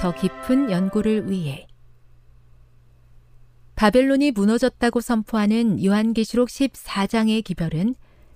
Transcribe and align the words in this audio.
더 0.00 0.14
깊은 0.14 0.70
연구를 0.70 1.30
위해 1.30 1.66
바벨론이 3.76 4.30
무너졌다고 4.30 5.00
선포하는 5.00 5.84
요한계시록 5.84 6.48
14장의 6.48 7.42
기별은 7.42 7.94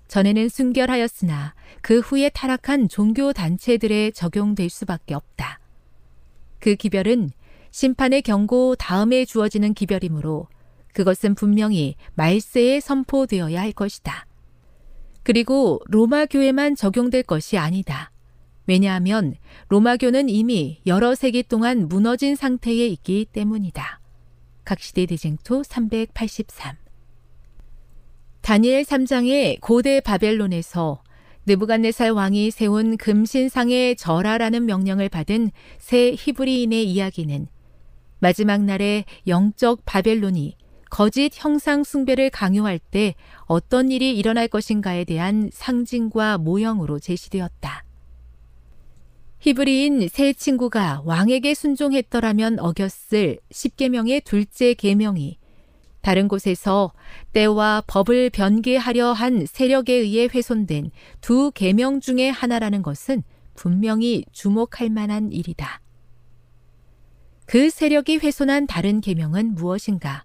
전에는 0.09 0.49
순결하였으나 0.49 1.55
그 1.83 2.01
후에 2.01 2.31
타락한 2.31 2.89
종교 2.89 3.33
단체들에 3.33 4.11
적용될 4.11 4.69
수밖에 4.71 5.15
없다. 5.15 5.61
그 6.59 6.75
기별은 6.75 7.31
심판의 7.71 8.23
경고 8.23 8.75
다음에 8.75 9.25
주어지는 9.25 9.75
기별이므로 9.75 10.49
그것은 10.93 11.35
분명히 11.35 11.95
말세에 12.15 12.81
선포되어야 12.81 13.61
할 13.61 13.73
것이다. 13.73 14.27
그리고 15.23 15.81
로마 15.87 16.27
교회만 16.27 16.75
적용될 16.75 17.23
것이 17.23 17.59
아니다. 17.59 18.11
왜냐하면 18.69 19.35
로마교는 19.71 20.29
이미 20.29 20.81
여러 20.87 21.15
세기 21.15 21.43
동안 21.43 21.89
무너진 21.89 22.37
상태에 22.37 22.87
있기 22.87 23.27
때문이다. 23.33 24.01
각시대 24.65 25.07
대쟁토 25.07 25.63
383 25.63 26.77
다니엘 28.43 28.83
3장의 28.85 29.61
고대 29.63 30.01
바벨론에서 30.01 31.03
느부갓네살 31.47 32.11
왕이 32.11 32.51
세운 32.51 32.99
금신상에 32.99 33.95
절하라는 33.95 34.67
명령을 34.67 35.09
받은 35.09 35.51
새 35.79 36.15
히브리인의 36.17 36.85
이야기는 36.91 37.47
마지막 38.19 38.63
날에 38.63 39.05
영적 39.27 39.87
바벨론이 39.87 40.57
거짓 40.91 41.31
형상 41.35 41.85
숭배를 41.85 42.29
강요할 42.29 42.79
때 42.79 43.15
어떤 43.47 43.91
일이 43.91 44.15
일어날 44.17 44.49
것인가에 44.49 45.05
대한 45.05 45.49
상징과 45.53 46.37
모형으로 46.37 46.99
제시되었다. 46.99 47.88
히브리인 49.41 50.09
세 50.09 50.33
친구가 50.33 51.03
왕에게 51.05 51.55
순종했더라면 51.55 52.59
어겼을 52.59 53.39
10계명의 53.51 54.25
둘째 54.25 54.75
계명이 54.75 55.39
다른 56.01 56.27
곳에서 56.27 56.93
때와 57.33 57.85
법을 57.87 58.31
변개하려 58.31 59.13
한 59.13 59.47
세력에 59.47 59.93
의해 59.93 60.29
훼손된 60.33 60.91
두 61.21 61.53
계명 61.53 62.01
중의 62.01 62.33
하나라는 62.33 62.83
것은 62.83 63.23
분명히 63.55 64.25
주목할 64.33 64.91
만한 64.91 65.31
일이다. 65.31 65.81
그 67.47 67.71
세력이 67.71 68.19
훼손한 68.19 68.67
다른 68.67 69.01
계명은 69.01 69.55
무엇인가? 69.55 70.25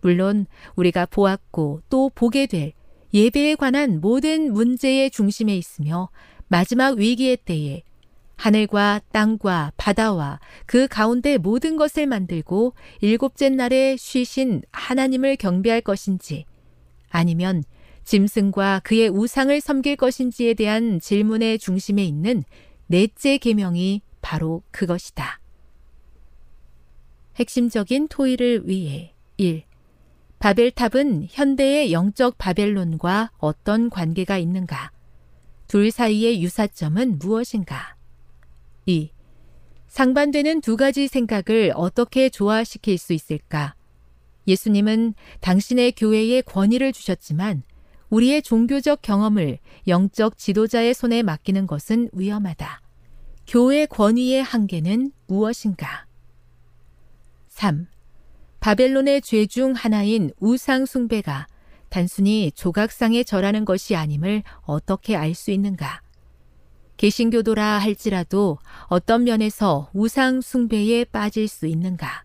물론 0.00 0.46
우리가 0.76 1.06
보았고 1.06 1.82
또 1.88 2.10
보게 2.14 2.46
될 2.46 2.72
예배에 3.14 3.54
관한 3.56 4.00
모든 4.00 4.52
문제의 4.52 5.10
중심에 5.10 5.56
있으며 5.56 6.08
마지막 6.48 6.98
위기의 6.98 7.38
때에 7.38 7.82
하늘과 8.42 9.02
땅과 9.12 9.70
바다와 9.76 10.40
그 10.66 10.88
가운데 10.88 11.38
모든 11.38 11.76
것을 11.76 12.08
만들고 12.08 12.74
일곱째 13.00 13.48
날에 13.48 13.96
쉬신 13.96 14.62
하나님을 14.72 15.36
경배할 15.36 15.80
것인지 15.80 16.44
아니면 17.08 17.62
짐승과 18.02 18.80
그의 18.82 19.08
우상을 19.10 19.60
섬길 19.60 19.94
것인지에 19.94 20.54
대한 20.54 20.98
질문의 20.98 21.60
중심에 21.60 22.02
있는 22.02 22.42
넷째 22.88 23.38
계명이 23.38 24.02
바로 24.22 24.64
그것이다. 24.72 25.38
핵심적인 27.36 28.08
토의를 28.08 28.68
위해 28.68 29.14
1. 29.36 29.62
바벨탑은 30.40 31.28
현대의 31.30 31.92
영적 31.92 32.38
바벨론과 32.38 33.30
어떤 33.38 33.88
관계가 33.88 34.36
있는가? 34.38 34.90
둘 35.68 35.92
사이의 35.92 36.42
유사점은 36.42 37.20
무엇인가? 37.20 38.01
2. 38.86 39.10
상반되는 39.86 40.60
두 40.60 40.76
가지 40.76 41.06
생각을 41.06 41.72
어떻게 41.76 42.28
조화시킬 42.28 42.98
수 42.98 43.12
있을까? 43.12 43.74
예수님은 44.48 45.14
당신의 45.40 45.92
교회에 45.92 46.40
권위를 46.42 46.92
주셨지만 46.92 47.62
우리의 48.10 48.42
종교적 48.42 49.00
경험을 49.02 49.58
영적 49.86 50.36
지도자의 50.36 50.94
손에 50.94 51.22
맡기는 51.22 51.66
것은 51.66 52.10
위험하다. 52.12 52.80
교회 53.46 53.86
권위의 53.86 54.42
한계는 54.42 55.12
무엇인가? 55.28 56.06
3. 57.48 57.86
바벨론의 58.60 59.22
죄 59.22 59.46
중 59.46 59.72
하나인 59.72 60.32
우상 60.40 60.86
숭배가 60.86 61.46
단순히 61.88 62.50
조각상에 62.52 63.22
절하는 63.22 63.64
것이 63.64 63.94
아님을 63.94 64.42
어떻게 64.62 65.14
알 65.16 65.34
수 65.34 65.50
있는가? 65.52 66.01
개신교도라 67.02 67.78
할지라도 67.78 68.58
어떤 68.86 69.24
면에서 69.24 69.90
우상 69.92 70.40
숭배에 70.40 71.04
빠질 71.04 71.48
수 71.48 71.66
있는가? 71.66 72.22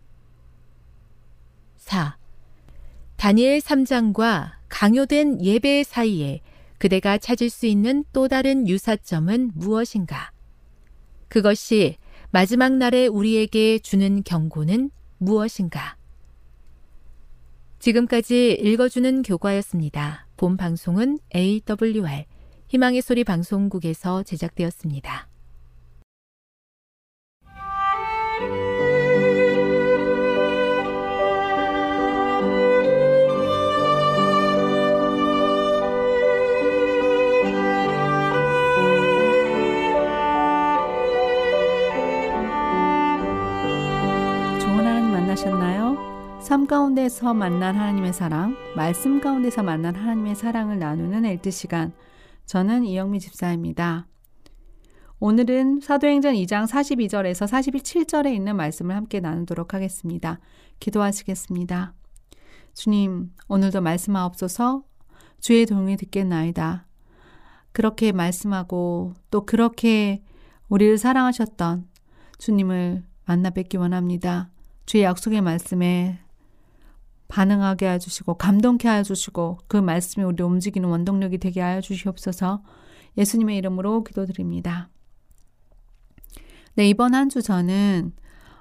4. 1.77 2.15
다니엘 3.15 3.57
3장과 3.59 4.51
강요된 4.69 5.43
예배 5.43 5.83
사이에 5.83 6.41
그대가 6.77 7.17
찾을 7.17 7.49
수 7.49 7.65
있는 7.65 8.05
또 8.13 8.27
다른 8.27 8.67
유사점은 8.67 9.53
무엇인가? 9.55 10.31
그것이 11.27 11.97
마지막 12.29 12.73
날에 12.73 13.07
우리에게 13.07 13.79
주는 13.79 14.21
경고는 14.21 14.91
무엇인가? 15.17 15.97
지금까지 17.79 18.59
읽어주는 18.61 19.23
교과였습니다. 19.23 20.27
본 20.37 20.55
방송은 20.55 21.17
AWR 21.35 22.25
희망의 22.67 23.01
소리 23.01 23.23
방송국에서 23.23 24.23
제작되었습니다. 24.23 25.27
삶 46.47 46.65
가운데서 46.65 47.33
만난 47.33 47.75
하나님의 47.75 48.13
사랑, 48.13 48.55
말씀 48.73 49.19
가운데서 49.19 49.63
만난 49.63 49.95
하나님의 49.95 50.33
사랑을 50.33 50.79
나누는 50.79 51.25
엘트 51.25 51.51
시간. 51.51 51.91
저는 52.47 52.85
이영미 52.85 53.19
집사입니다. 53.19 54.07
오늘은 55.19 55.81
사도행전 55.81 56.33
2장 56.35 56.65
42절에서 56.65 57.45
47절에 57.45 58.33
있는 58.33 58.55
말씀을 58.55 58.95
함께 58.95 59.19
나누도록 59.19 59.73
하겠습니다. 59.73 60.39
기도하시겠습니다. 60.79 61.93
주님, 62.73 63.33
오늘도 63.49 63.81
말씀하옵소서 63.81 64.83
주의 65.41 65.65
동이 65.65 65.97
듣겠나이다. 65.97 66.87
그렇게 67.73 68.13
말씀하고 68.13 69.13
또 69.29 69.45
그렇게 69.45 70.23
우리를 70.69 70.97
사랑하셨던 70.97 71.89
주님을 72.37 73.03
만나 73.25 73.49
뵙기 73.49 73.75
원합니다. 73.75 74.49
주의 74.85 75.03
약속의 75.03 75.41
말씀에 75.41 76.19
반응하게 77.27 77.89
해주시고 77.91 78.35
감동케 78.35 78.89
해주시고 78.89 79.59
그 79.67 79.77
말씀이 79.77 80.25
우리 80.25 80.41
움직이는 80.43 80.87
원동력이 80.89 81.37
되게 81.39 81.61
하여 81.61 81.81
주시옵소서 81.81 82.61
예수님의 83.17 83.57
이름으로 83.57 84.03
기도드립니다. 84.03 84.89
네, 86.75 86.87
이번 86.87 87.15
한 87.15 87.29
주 87.29 87.41
저는 87.41 88.13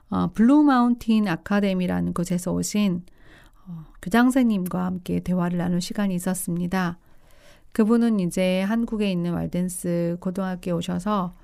어, 0.09 0.29
Blue 0.33 0.63
Mountain 0.63 1.27
Academy라는 1.29 2.15
곳에서 2.15 2.53
오신 2.53 3.05
어, 3.67 3.85
교장선생님과 4.03 4.85
함께 4.85 5.21
대화를 5.21 5.59
나눌 5.59 5.81
시간이 5.81 6.15
있었습니다. 6.15 6.99
그분은 7.73 8.21
이제 8.21 8.63
한국에 8.63 9.11
있는 9.11 9.35
왈덴스 9.35 10.17
고등학교에 10.21 10.73
오셔서 10.73 11.35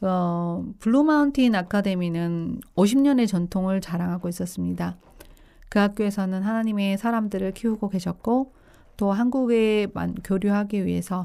어, 0.00 0.64
Blue 0.80 1.04
Mountain 1.04 1.54
Academy는 1.54 2.60
50년의 2.74 3.28
전통을 3.28 3.80
자랑하고 3.80 4.28
있었습니다. 4.30 4.96
그 5.70 5.78
학교에서는 5.78 6.42
하나님의 6.42 6.98
사람들을 6.98 7.52
키우고 7.52 7.88
계셨고 7.88 8.52
또 8.98 9.12
한국에 9.12 9.86
교류하기 10.24 10.84
위해서 10.84 11.24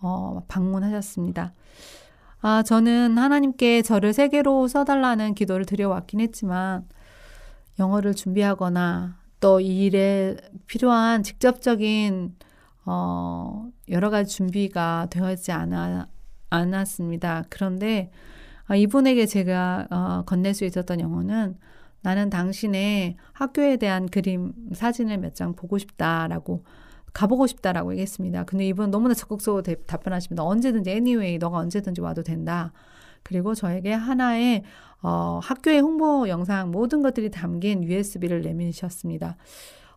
어, 0.00 0.42
방문하셨습니다. 0.48 1.54
아, 2.40 2.62
저는 2.64 3.16
하나님께 3.18 3.82
저를 3.82 4.12
세계로 4.12 4.66
써달라는 4.66 5.34
기도를 5.34 5.64
드려왔긴 5.64 6.18
했지만 6.20 6.88
영어를 7.78 8.14
준비하거나 8.14 9.18
또 9.40 9.60
이 9.60 9.84
일에 9.86 10.36
필요한 10.66 11.22
직접적인 11.22 12.34
어, 12.86 13.68
여러 13.88 14.10
가지 14.10 14.34
준비가 14.34 15.06
되어 15.10 15.30
있지 15.32 15.52
않아, 15.52 16.08
않았습니다. 16.50 17.44
그런데 17.48 18.10
아, 18.66 18.74
이분에게 18.76 19.26
제가 19.26 19.86
어, 19.90 20.22
건넬 20.26 20.54
수 20.54 20.64
있었던 20.64 21.00
영어는 21.00 21.58
나는 22.02 22.30
당신의 22.30 23.16
학교에 23.32 23.76
대한 23.76 24.08
그림, 24.08 24.52
사진을 24.72 25.18
몇 25.18 25.34
장 25.34 25.54
보고 25.54 25.78
싶다라고 25.78 26.64
가보고 27.12 27.46
싶다라고 27.46 27.92
얘기했습니다. 27.92 28.44
근데 28.44 28.66
이분 28.66 28.90
너무나 28.90 29.14
적극적으로 29.14 29.62
답변하십니다. 29.62 30.42
언제든지 30.44 30.90
anyway 30.90 31.38
너가 31.38 31.58
언제든지 31.58 32.00
와도 32.00 32.22
된다. 32.22 32.72
그리고 33.22 33.54
저에게 33.54 33.92
하나의 33.92 34.62
어, 35.02 35.40
학교의 35.42 35.80
홍보 35.80 36.28
영상 36.28 36.70
모든 36.70 37.02
것들이 37.02 37.30
담긴 37.30 37.82
USB를 37.84 38.42
내미셨습니다. 38.42 39.36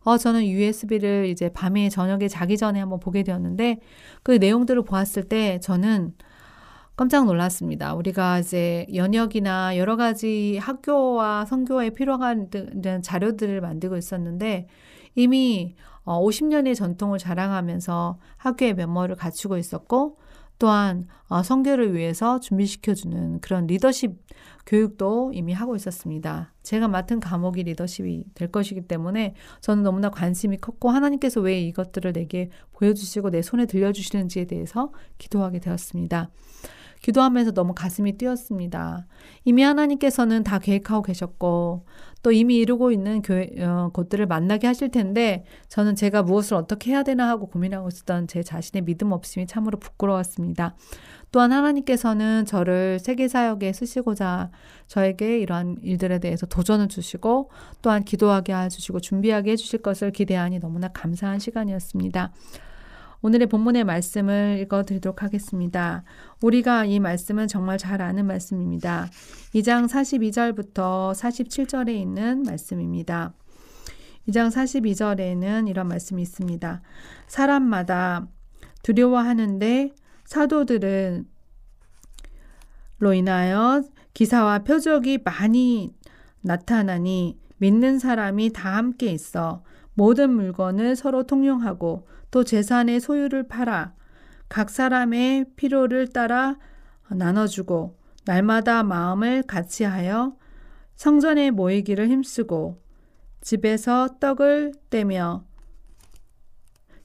어, 0.03 0.17
저는 0.17 0.45
USB를 0.45 1.25
이제 1.27 1.49
밤에 1.49 1.89
저녁에 1.89 2.27
자기 2.27 2.57
전에 2.57 2.79
한번 2.79 2.99
보게 2.99 3.23
되었는데 3.23 3.79
그 4.23 4.33
내용들을 4.33 4.83
보았을 4.83 5.23
때 5.23 5.59
저는 5.61 6.13
깜짝 6.95 7.25
놀랐습니다. 7.25 7.93
우리가 7.93 8.39
이제 8.39 8.85
연역이나 8.93 9.77
여러 9.77 9.97
가지 9.97 10.57
학교와 10.61 11.45
성교에 11.45 11.89
필요한 11.89 12.49
자료들을 13.03 13.59
만들고 13.59 13.97
있었는데 13.97 14.67
이미 15.15 15.75
50년의 16.05 16.71
어, 16.71 16.73
전통을 16.73 17.17
자랑하면서 17.17 18.19
학교의 18.37 18.75
면모를 18.75 19.17
갖추고 19.17 19.57
있었고 19.57 20.17
또한 20.57 21.07
어, 21.27 21.43
성교를 21.43 21.93
위해서 21.93 22.39
준비시켜주는 22.39 23.41
그런 23.41 23.67
리더십 23.67 24.15
교육도 24.65 25.31
이미 25.33 25.51
하고 25.51 25.75
있었습니다. 25.75 26.53
제가 26.63 26.87
맡은 26.87 27.19
과목이 27.19 27.63
리더십이 27.63 28.23
될 28.33 28.51
것이기 28.51 28.87
때문에 28.87 29.35
저는 29.59 29.83
너무나 29.83 30.09
관심이 30.09 30.57
컸고 30.57 30.89
하나님께서 30.89 31.41
왜 31.41 31.59
이것들을 31.61 32.13
내게 32.13 32.49
보여주시고 32.71 33.31
내 33.31 33.41
손에 33.41 33.65
들려주시는지에 33.65 34.45
대해서 34.45 34.93
기도하게 35.17 35.59
되었습니다. 35.59 36.29
기도하면서 37.05 37.51
너무 37.51 37.75
가슴이 37.75 38.17
뛰었습니다. 38.17 39.05
이미 39.43 39.61
하나님께서는 39.61 40.43
다 40.43 40.57
계획하고 40.57 41.03
계셨고 41.03 41.85
또 42.23 42.31
이미 42.31 42.55
이루고 42.57 42.91
있는 42.91 43.21
교회, 43.21 43.47
어, 43.63 43.91
곳들을 43.93 44.25
만나게 44.25 44.65
하실 44.65 44.89
텐데 44.89 45.45
저는 45.67 45.95
제가 45.95 46.23
무엇을 46.23 46.57
어떻게 46.57 46.89
해야 46.89 47.03
되나 47.03 47.29
하고 47.29 47.45
고민하고 47.45 47.89
있었던 47.89 48.27
제 48.27 48.41
자신의 48.41 48.85
믿음 48.85 49.11
없음이 49.11 49.45
참으로 49.45 49.77
부끄러웠습니다. 49.77 50.75
또한 51.31 51.51
하나님께서는 51.51 52.45
저를 52.45 52.97
세계 52.97 53.27
사역에 53.27 53.71
쓰시고자 53.71 54.49
저에게 54.87 55.37
이러한 55.37 55.77
일들에 55.83 56.17
대해서 56.17 56.47
도전을 56.47 56.87
주시고 56.87 57.51
또한 57.83 58.03
기도하게 58.03 58.55
해주시고 58.55 59.01
준비하게 59.01 59.51
해주실 59.51 59.83
것을 59.83 60.09
기대하니 60.11 60.57
너무나 60.57 60.87
감사한 60.87 61.37
시간이었습니다. 61.37 62.31
오늘의 63.21 63.47
본문의 63.47 63.83
말씀을 63.83 64.59
읽어 64.61 64.83
드리도록 64.83 65.23
하겠습니다. 65.23 66.03
우리가 66.41 66.85
이 66.85 66.99
말씀은 66.99 67.47
정말 67.47 67.77
잘 67.77 68.01
아는 68.01 68.25
말씀입니다. 68.25 69.07
2장 69.53 69.87
42절부터 69.87 71.13
47절에 71.13 71.89
있는 71.89 72.43
말씀입니다. 72.43 73.33
2장 74.27 74.49
42절에는 74.49 75.69
이런 75.69 75.87
말씀이 75.87 76.21
있습니다. 76.21 76.81
사람마다 77.27 78.27
두려워하는데 78.83 79.91
사도들은 80.25 81.27
로 82.99 83.13
인하여 83.13 83.83
기사와 84.13 84.59
표적이 84.59 85.19
많이 85.23 85.93
나타나니 86.41 87.37
믿는 87.57 87.99
사람이 87.99 88.53
다 88.53 88.75
함께 88.77 89.07
있어 89.07 89.63
모든 89.93 90.33
물건을 90.33 90.95
서로 90.95 91.23
통용하고 91.23 92.07
또 92.35 92.43
재산의 92.43 92.99
소유를 92.99 93.47
팔아 93.47 93.93
각 94.49 94.69
사람의 94.69 95.45
필요를 95.55 96.09
따라 96.09 96.57
나눠주고 97.07 97.97
날마다 98.25 98.83
마음을 98.83 99.41
같이하여 99.43 100.35
성전에 100.95 101.51
모이기를 101.51 102.09
힘쓰고 102.09 102.83
집에서 103.39 104.17
떡을 104.19 104.73
떼며 104.89 105.45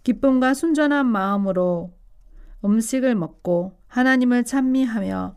기쁨과 0.03 0.53
순전한 0.55 1.07
마음으로 1.07 1.95
음식을 2.65 3.15
먹고 3.15 3.79
하나님을 3.87 4.43
찬미하며 4.43 5.37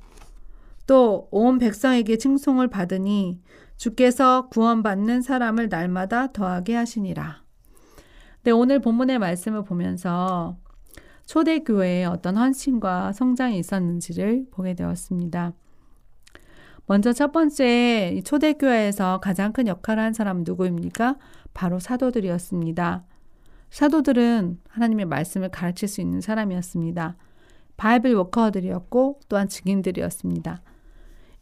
또 0.88 1.28
온 1.30 1.60
백성에게 1.60 2.18
칭송을 2.18 2.68
받으니 2.68 3.44
주께서 3.78 4.50
구원받는 4.50 5.22
사람을 5.22 5.70
날마다 5.70 6.32
더하게 6.32 6.78
하시니라. 6.78 7.43
네, 8.44 8.52
오늘 8.52 8.80
본문의 8.80 9.20
말씀을 9.20 9.64
보면서 9.64 10.58
초대교회에 11.28 12.04
어떤 12.04 12.36
헌신과 12.36 13.14
성장이 13.14 13.58
있었는지를 13.58 14.48
보게 14.52 14.74
되었습니다. 14.74 15.54
먼저 16.86 17.14
첫 17.14 17.32
번째 17.32 18.22
초대교회에서 18.26 19.22
가장 19.22 19.54
큰 19.54 19.68
역할을 19.68 20.04
한 20.04 20.12
사람은 20.12 20.44
누구입니까? 20.46 21.18
바로 21.54 21.80
사도들이었습니다. 21.80 23.06
사도들은 23.70 24.60
하나님의 24.68 25.06
말씀을 25.06 25.48
가르칠 25.48 25.88
수 25.88 26.02
있는 26.02 26.20
사람이었습니다. 26.20 27.16
바이블 27.78 28.14
워커들이었고 28.14 29.22
또한 29.30 29.48
증인들이었습니다. 29.48 30.62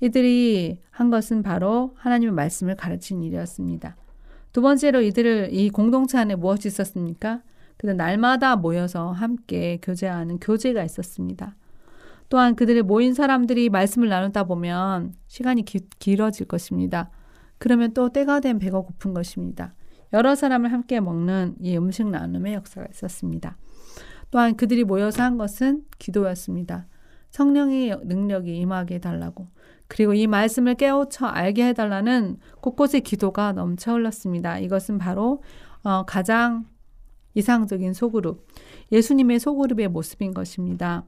이들이 0.02 0.80
한 0.92 1.10
것은 1.10 1.42
바로 1.42 1.96
하나님의 1.98 2.36
말씀을 2.36 2.76
가르친 2.76 3.24
일이었습니다. 3.24 3.96
두 4.52 4.62
번째로 4.62 5.02
이들을 5.02 5.50
이 5.52 5.70
공동체 5.70 6.18
안에 6.18 6.36
무엇이 6.36 6.68
있었습니까? 6.68 7.42
그는 7.78 7.98
날마다 7.98 8.56
모여서 8.56 9.12
함께 9.12 9.80
교제하는 9.82 10.40
교제가 10.40 10.84
있었습니다. 10.84 11.56
또한 12.30 12.56
그들의 12.56 12.84
모인 12.84 13.14
사람들이 13.14 13.70
말씀을 13.70 14.08
나누다 14.08 14.44
보면 14.44 15.14
시간이 15.28 15.64
기, 15.64 15.80
길어질 16.00 16.48
것입니다. 16.48 17.10
그러면 17.58 17.94
또 17.94 18.10
때가 18.10 18.40
된 18.40 18.60
배가 18.60 18.82
고픈 18.82 19.14
것입니다. 19.14 19.74
여러 20.14 20.36
사람을 20.36 20.72
함께 20.72 21.00
먹는 21.00 21.56
이 21.60 21.78
음식 21.78 22.08
나눔의 22.08 22.54
역사가 22.54 22.88
있었습니다. 22.92 23.58
또한 24.30 24.56
그들이 24.56 24.84
모여서 24.84 25.24
한 25.24 25.38
것은 25.38 25.84
기도였습니다. 26.00 26.88
성령의 27.32 27.98
능력이 28.04 28.58
임하게 28.58 28.96
해달라고. 28.96 29.48
그리고 29.92 30.14
이 30.14 30.26
말씀을 30.26 30.76
깨우쳐 30.76 31.26
알게 31.26 31.68
해달라는 31.68 32.38
곳곳에 32.62 33.02
기도가 33.02 33.52
넘쳐 33.52 33.92
흘렀습니다. 33.92 34.58
이것은 34.58 34.98
바로 34.98 35.44
어, 35.84 36.06
가장 36.06 36.66
이상적인 37.34 37.94
소그룹, 37.94 38.48
예수님의 38.94 39.42
소그룹의 39.42 39.90
모습인 39.90 40.34
것입니다. 40.34 41.04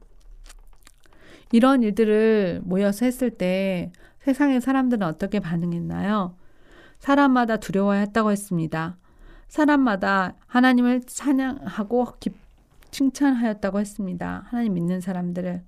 이런 1.53 1.81
일들을 1.81 2.59
모여서 2.65 3.05
했을 3.05 3.29
때 3.29 3.93
세상의 4.19 4.59
사람들은 4.59 5.07
어떻게 5.07 5.39
반응했나요? 5.39 6.35
사람마다 6.99 7.57
두려워했다고 7.57 8.31
했습니다. 8.31 8.97
사람마다 9.47 10.35
하나님을 10.47 11.03
찬양하고 11.03 12.07
칭찬하였다고 12.91 13.79
했습니다. 13.79 14.43
하나님 14.47 14.73
믿는 14.73 14.99
사람들을. 14.99 15.63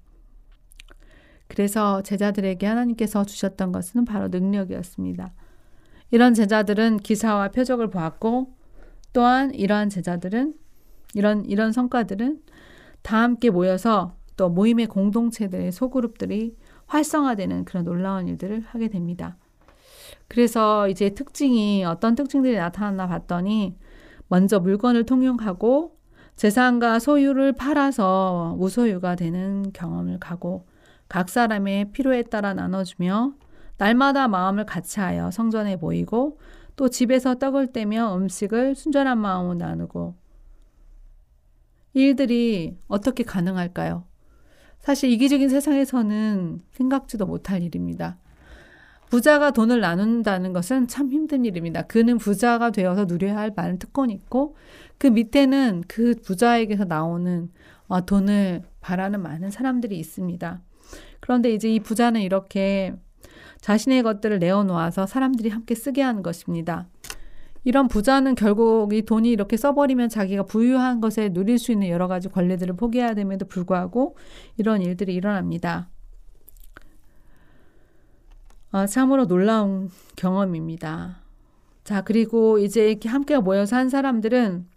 그래서 1.48 2.02
제자들에게 2.02 2.66
하나님께서 2.66 3.24
주셨던 3.24 3.72
것은 3.72 4.06
바로 4.06 4.28
능력이었습니다. 4.30 5.34
이런 6.12 6.34
제자들은 6.34 6.98
기사와 6.98 7.50
표적을 7.50 7.90
보았고 7.90 8.54
또한 9.14 9.54
이러한 9.54 9.90
제자들은 9.90 10.54
이런 11.14 11.46
이런 11.46 11.72
성과들은 11.72 12.42
다 13.02 13.22
함께 13.22 13.50
모여서 13.50 14.18
또 14.36 14.50
모임의 14.50 14.88
공동체들의 14.88 15.72
소그룹들이 15.72 16.56
활성화되는 16.88 17.66
그런 17.66 17.86
놀라운 17.86 18.28
일들을 18.28 18.62
하게 18.68 18.90
됩니다. 18.90 19.38
그래서 20.28 20.90
이제 20.90 21.12
특징이 21.12 21.86
어떤 21.86 22.16
특징들이 22.16 22.56
나타났나 22.56 23.08
봤더니 23.08 23.78
먼저 24.28 24.60
물건을 24.60 25.06
통용하고 25.06 25.96
재산과 26.36 27.00
소유를 27.00 27.54
팔아서 27.54 28.56
무소유가 28.58 29.16
되는 29.16 29.72
경험을 29.72 30.20
가고 30.20 30.66
각 31.08 31.30
사람의 31.30 31.92
필요에 31.92 32.24
따라 32.24 32.54
나눠주며 32.54 33.34
날마다 33.78 34.28
마음을 34.28 34.66
같이하여 34.66 35.32
성전에 35.32 35.76
모이고 35.76 36.40
또 36.76 36.90
집에서 36.90 37.36
떡을 37.36 37.72
떼며 37.72 38.16
음식을 38.16 38.76
순전한 38.76 39.18
마음으로 39.18 39.56
나누고 39.56 40.16
일들이 41.94 42.78
어떻게 42.88 43.24
가능할까요? 43.24 44.06
사실 44.80 45.10
이기적인 45.10 45.50
세상에서는 45.50 46.62
생각지도 46.72 47.26
못할 47.26 47.64
일입니다. 47.64 48.18
부자가 49.10 49.52
돈을 49.52 49.80
나눈다는 49.80 50.52
것은 50.52 50.88
참 50.88 51.10
힘든 51.10 51.46
일입니다. 51.46 51.84
그는 51.84 52.18
부자가 52.18 52.72
되어서 52.72 53.06
누려야 53.06 53.38
할 53.38 53.54
많은 53.56 53.80
특권이 53.80 54.14
있고 54.14 54.56
그 54.98 55.08
밑에는 55.08 55.84
그 55.88 56.16
부자에게서 56.24 56.86
나오는 56.86 57.50
어, 57.88 58.06
돈을 58.06 58.64
바라는 58.82 59.22
많은 59.22 59.52
사람들이 59.52 59.98
있습니다. 59.98 60.62
그런데 61.26 61.52
이제 61.52 61.74
이 61.74 61.80
부자는 61.80 62.22
이렇게 62.22 62.94
자신의 63.60 64.04
것들을 64.04 64.38
내어놓아서 64.38 65.08
사람들이 65.08 65.50
함께 65.50 65.74
쓰게 65.74 66.04
하는 66.04 66.22
것입니다. 66.22 66.88
이런 67.64 67.88
부자는 67.88 68.36
결국 68.36 68.94
이 68.94 69.02
돈이 69.02 69.32
이렇게 69.32 69.58
써버리면 69.58 70.10
자기가 70.10 70.44
부유한 70.44 71.02
것에 71.02 71.30
누릴 71.30 71.58
수 71.58 71.72
있는 71.72 71.88
여러 71.90 72.08
가지 72.08 72.30
권리들을 72.30 72.76
포기해야 72.76 73.16
됨에도 73.16 73.48
불구하고 73.48 74.16
이런 74.58 74.84
일들이 74.84 75.16
일어납니다. 75.16 75.90
아, 78.70 78.86
참으로 78.86 79.26
놀라운 79.26 79.90
경험입니다. 80.16 81.24
자, 81.84 82.04
그리고 82.04 82.60
이제 82.60 82.92
이렇게 82.92 83.10
함께 83.10 83.36
모여서 83.40 83.78
한 83.78 83.90
사람들은 83.90 84.68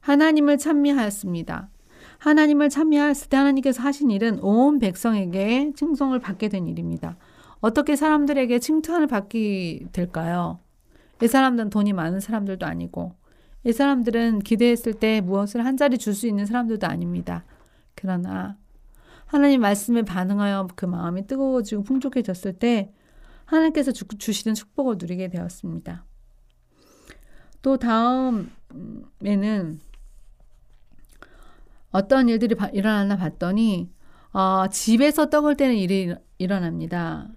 하나님을 0.00 0.58
찬미하였습니다. 0.58 1.70
하나님을 2.18 2.68
찬미하였을 2.68 3.28
때 3.28 3.36
하나님께서 3.36 3.82
하신 3.82 4.10
일은 4.10 4.40
온 4.40 4.78
백성에게 4.78 5.72
칭송을 5.74 6.18
받게 6.18 6.48
된 6.48 6.66
일입니다. 6.66 7.16
어떻게 7.60 7.96
사람들에게 7.96 8.58
칭찬을 8.58 9.06
받게 9.06 9.86
될까요? 9.92 10.58
이 11.22 11.28
사람들은 11.28 11.70
돈이 11.70 11.92
많은 11.92 12.20
사람들도 12.20 12.66
아니고, 12.66 13.14
이 13.64 13.72
사람들은 13.72 14.40
기대했을 14.40 14.94
때 14.94 15.20
무엇을 15.20 15.64
한 15.64 15.76
자리 15.76 15.98
줄 15.98 16.14
수 16.14 16.26
있는 16.26 16.46
사람들도 16.46 16.86
아닙니다. 16.86 17.44
그러나 17.94 18.56
하나님 19.26 19.60
말씀에 19.60 20.02
반응하여 20.02 20.68
그 20.74 20.86
마음이 20.86 21.26
뜨거워지고 21.26 21.82
풍족해졌을 21.82 22.52
때 22.54 22.92
하나님께서 23.44 23.92
주, 23.92 24.32
시는 24.32 24.54
축복을 24.54 24.96
누리게 24.98 25.28
되었습니다. 25.28 26.04
또 27.62 27.76
다음에는 27.76 28.48
어떤 31.90 32.28
일들이 32.28 32.54
바, 32.54 32.66
일어났나 32.68 33.16
봤더니 33.16 33.90
어, 34.32 34.66
집에서 34.70 35.30
떡을 35.30 35.56
떼는 35.56 35.76
일이 35.76 36.14
일어납니다. 36.38 37.28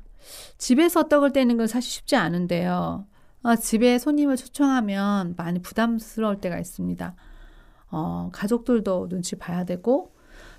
집에서 0.57 1.07
떡을 1.07 1.31
떼는 1.33 1.57
건 1.57 1.67
사실 1.67 1.91
쉽지 1.91 2.15
않은데요. 2.15 3.05
어, 3.43 3.55
집에 3.55 3.97
손님을 3.97 4.37
초청하면 4.37 5.35
많이 5.37 5.61
부담스러울 5.61 6.41
때가 6.41 6.59
있습니다. 6.59 7.15
어, 7.91 8.29
가족들도 8.31 9.09
눈치 9.09 9.35
봐야 9.35 9.63
되고 9.63 10.13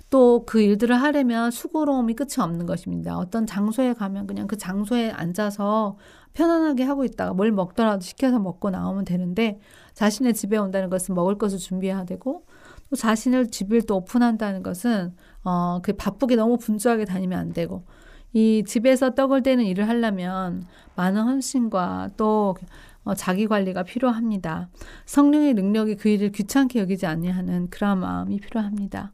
또 0.09 0.43
그 0.45 0.61
일들을 0.61 0.95
하려면 1.01 1.49
수고로움이 1.49 2.13
끝이 2.13 2.35
없는 2.37 2.67
것입니다. 2.67 3.17
어떤 3.17 3.47
장소에 3.47 3.93
가면 3.93 4.27
그냥 4.27 4.45
그 4.45 4.57
장소에 4.57 5.09
앉아서 5.09 5.97
편안하게 6.33 6.83
하고 6.83 7.03
있다가 7.03 7.33
뭘 7.33 7.51
먹더라도 7.51 8.01
시켜서 8.01 8.37
먹고 8.37 8.69
나오면 8.69 9.05
되는데 9.05 9.59
자신의 9.95 10.35
집에 10.35 10.57
온다는 10.57 10.91
것은 10.91 11.15
먹을 11.15 11.39
것을 11.39 11.57
준비해야 11.57 12.05
되고 12.05 12.45
또 12.93 12.95
자신을 12.95 13.49
집을 13.49 13.81
또 13.87 13.97
오픈한다는 13.97 14.61
것은 14.61 15.15
어, 15.43 15.79
그 15.81 15.93
바쁘게 15.93 16.35
너무 16.35 16.59
분주하게 16.59 17.05
다니면 17.05 17.39
안 17.39 17.51
되고 17.51 17.87
이 18.33 18.63
집에서 18.67 19.15
떡을 19.15 19.41
떼는 19.41 19.65
일을 19.65 19.89
하려면 19.89 20.63
많은 20.95 21.23
헌신과 21.23 22.11
또 22.17 22.55
어, 23.03 23.15
자기 23.15 23.47
관리가 23.47 23.81
필요합니다. 23.81 24.69
성령의 25.07 25.55
능력이 25.55 25.95
그 25.95 26.07
일을 26.07 26.31
귀찮게 26.31 26.79
여기지 26.79 27.07
아니하는 27.07 27.71
그런 27.71 27.99
마음이 27.99 28.39
필요합니다. 28.39 29.11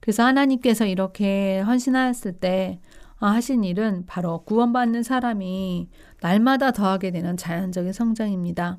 그래서 0.00 0.22
하나님께서 0.22 0.86
이렇게 0.86 1.58
헌신하였을 1.62 2.34
때 2.34 2.80
어, 3.18 3.26
하신 3.26 3.64
일은 3.64 4.04
바로 4.06 4.44
구원받는 4.44 5.02
사람이 5.02 5.88
날마다 6.20 6.70
더하게 6.70 7.10
되는 7.10 7.36
자연적인 7.36 7.92
성장입니다. 7.92 8.78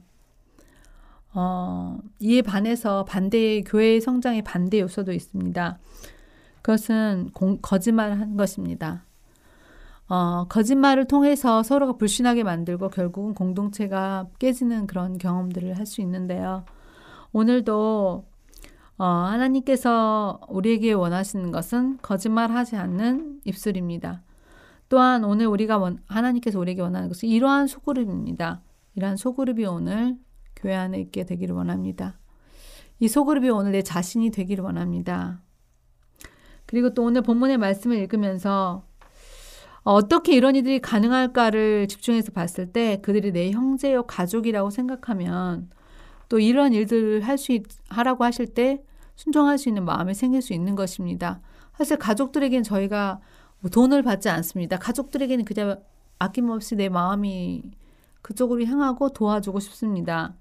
어, 1.33 1.97
이에 2.19 2.41
반해서 2.41 3.05
반대의 3.05 3.63
교회의 3.63 4.01
성장의 4.01 4.43
반대 4.43 4.79
요소도 4.81 5.13
있습니다. 5.13 5.79
그것은 6.61 7.29
공, 7.33 7.57
거짓말한 7.61 8.37
것입니다. 8.37 9.05
어, 10.09 10.45
거짓말을 10.49 11.05
통해서 11.05 11.63
서로가 11.63 11.93
불신하게 11.93 12.43
만들고 12.43 12.89
결국은 12.89 13.33
공동체가 13.33 14.27
깨지는 14.39 14.85
그런 14.87 15.17
경험들을 15.17 15.77
할 15.77 15.85
수 15.85 16.01
있는데요. 16.01 16.65
오늘도 17.31 18.25
어, 18.97 19.05
하나님께서 19.05 20.41
우리에게 20.49 20.93
원하시는 20.93 21.51
것은 21.51 21.97
거짓말하지 22.01 22.75
않는 22.75 23.39
입술입니다. 23.45 24.21
또한 24.89 25.23
오늘 25.23 25.47
우리가 25.47 25.77
원, 25.77 25.99
하나님께서 26.07 26.59
우리에게 26.59 26.81
원하는 26.81 27.07
것은 27.07 27.29
이러한 27.29 27.67
소그룹입니다. 27.67 28.61
이러한 28.95 29.15
소그룹이 29.15 29.65
오늘 29.65 30.17
교회 30.61 30.75
안에 30.75 30.99
있게 30.99 31.25
되기를 31.25 31.55
원합니다. 31.55 32.19
이 32.99 33.07
소그룹이 33.07 33.49
오늘 33.49 33.71
내 33.71 33.81
자신이 33.81 34.29
되기를 34.29 34.63
원합니다. 34.63 35.41
그리고 36.67 36.93
또 36.93 37.03
오늘 37.03 37.23
본문의 37.23 37.57
말씀을 37.57 37.97
읽으면서 37.97 38.85
어떻게 39.83 40.35
이런 40.35 40.55
일들이 40.55 40.79
가능할까를 40.79 41.87
집중해서 41.87 42.31
봤을 42.31 42.71
때 42.71 42.99
그들이 43.01 43.31
내 43.31 43.51
형제요 43.51 44.03
가족이라고 44.03 44.69
생각하면 44.69 45.71
또 46.29 46.39
이런 46.39 46.73
일들을 46.73 47.21
할 47.21 47.37
수 47.37 47.57
하라고 47.89 48.23
하실 48.23 48.53
때 48.53 48.83
순종할 49.15 49.57
수 49.57 49.69
있는 49.69 49.83
마음이 49.83 50.13
생길 50.13 50.41
수 50.41 50.53
있는 50.53 50.75
것입니다. 50.75 51.41
사실 51.75 51.97
가족들에게는 51.97 52.63
저희가 52.63 53.19
뭐 53.59 53.69
돈을 53.69 54.03
받지 54.03 54.29
않습니다. 54.29 54.77
가족들에게는 54.77 55.45
그냥 55.45 55.81
아낌없이 56.19 56.75
내 56.75 56.87
마음이 56.87 57.71
그쪽으로 58.21 58.63
향하고 58.65 59.09
도와주고 59.09 59.59
싶습니다. 59.59 60.35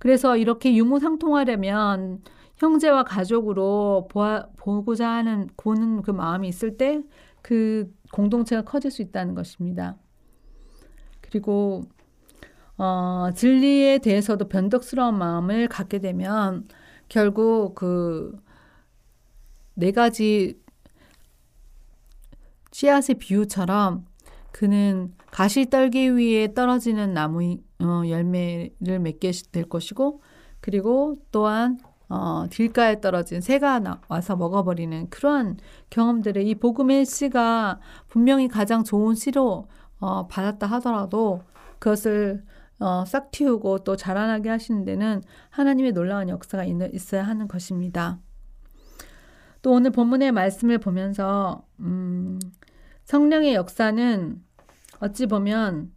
그래서 0.00 0.36
이렇게 0.36 0.74
유무상통하려면 0.74 2.22
형제와 2.56 3.04
가족으로 3.04 4.08
보아, 4.10 4.48
보고자 4.56 5.08
하는 5.08 5.48
보는 5.56 6.02
그 6.02 6.10
마음이 6.10 6.48
있을 6.48 6.76
때 6.76 7.02
그 7.42 7.92
공동체가 8.12 8.62
커질 8.62 8.90
수 8.90 9.02
있다는 9.02 9.34
것입니다. 9.34 9.96
그리고 11.20 11.84
어, 12.78 13.30
진리에 13.34 13.98
대해서도 13.98 14.48
변덕스러운 14.48 15.18
마음을 15.18 15.68
갖게 15.68 15.98
되면 16.00 16.68
결국 17.08 17.74
그 17.74 18.38
네 19.74 19.92
가지 19.92 20.60
씨앗의 22.72 23.16
비유처럼 23.18 24.06
그는 24.52 25.14
가시떨기 25.30 26.16
위에 26.16 26.54
떨어지는 26.54 27.14
나무 27.14 27.56
어, 27.80 28.02
열매를 28.06 28.98
맺게 29.00 29.32
될 29.52 29.64
것이고 29.64 30.22
그리고 30.60 31.16
또한 31.30 31.78
어, 32.08 32.46
길가에 32.50 33.00
떨어진 33.00 33.40
새가 33.40 33.78
나, 33.78 34.00
와서 34.08 34.34
먹어버리는 34.34 35.08
그러한 35.10 35.58
경험들을 35.90 36.46
이 36.46 36.56
복음의 36.56 37.06
씨가 37.06 37.78
분명히 38.08 38.48
가장 38.48 38.82
좋은 38.82 39.14
씨로 39.14 39.68
어, 40.00 40.26
받았다 40.26 40.66
하더라도 40.66 41.42
그것을 41.78 42.44
어, 42.80 43.04
싹 43.06 43.30
틔우고 43.30 43.84
또 43.84 43.94
자라나게 43.94 44.48
하시는 44.48 44.84
데는 44.84 45.22
하나님의 45.50 45.92
놀라운 45.92 46.28
역사가 46.28 46.64
있, 46.64 47.14
어야 47.14 47.24
하는 47.24 47.46
것입니다. 47.46 48.18
또 49.62 49.72
오늘 49.72 49.90
본문의 49.90 50.32
말씀을 50.32 50.78
보면서 50.78 51.64
음, 51.78 52.40
성령의 53.04 53.54
역사는 53.54 54.42
어찌 55.00 55.26
보면 55.26 55.92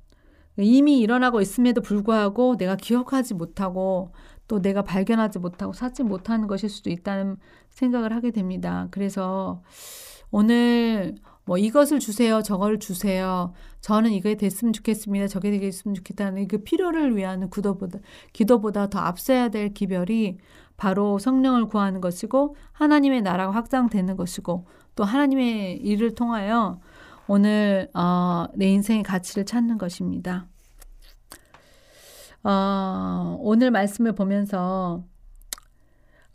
이미 0.58 1.00
일어나고 1.00 1.42
있음에도 1.42 1.82
불구하고 1.82 2.58
내가 2.58 2.76
기억하지 2.76 3.34
못하고 3.34 4.14
또 4.48 4.62
내가 4.62 4.84
발견하지 4.84 5.40
못하고 5.40 5.74
찾지 5.74 6.04
못하는 6.04 6.48
것일 6.48 6.70
수도 6.70 6.90
있다는 6.90 7.38
생각을 7.70 8.14
하게 8.14 8.32
됩니다. 8.32 8.88
그래서 8.92 9.64
오늘 10.32 11.16
뭐 11.46 11.58
이것을 11.58 12.00
주세요, 12.00 12.42
저걸 12.42 12.80
주세요. 12.80 13.54
저는 13.82 14.12
이게 14.12 14.36
됐으면 14.36 14.74
좋겠습니다. 14.74 15.28
저게 15.28 15.52
되겠으면 15.52 15.96
좋겠다는 15.96 16.48
그 16.48 16.60
필요를 16.60 17.18
위한 17.18 17.50
구도보다 17.50 18.00
기도보다 18.32 18.88
더 18.88 19.00
앞서야 19.00 19.50
될 19.50 19.74
기별이 19.74 20.38
바로 20.78 21.20
성령을 21.20 21.68
구하는 21.68 22.02
것이고 22.02 22.56
하나님의 22.72 23.22
나라가 23.22 23.52
확장되는 23.54 24.16
것이고 24.16 24.66
또 24.96 25.04
하나님의 25.04 25.78
일을 25.78 26.16
통하여 26.16 26.80
오늘 27.28 27.90
어, 27.94 28.48
내 28.56 28.68
인생의 28.68 29.04
가치를 29.04 29.46
찾는 29.46 29.78
것입니다. 29.78 30.48
어, 32.44 33.38
오늘 33.40 33.72
말씀을 33.72 34.14
보면서 34.14 35.04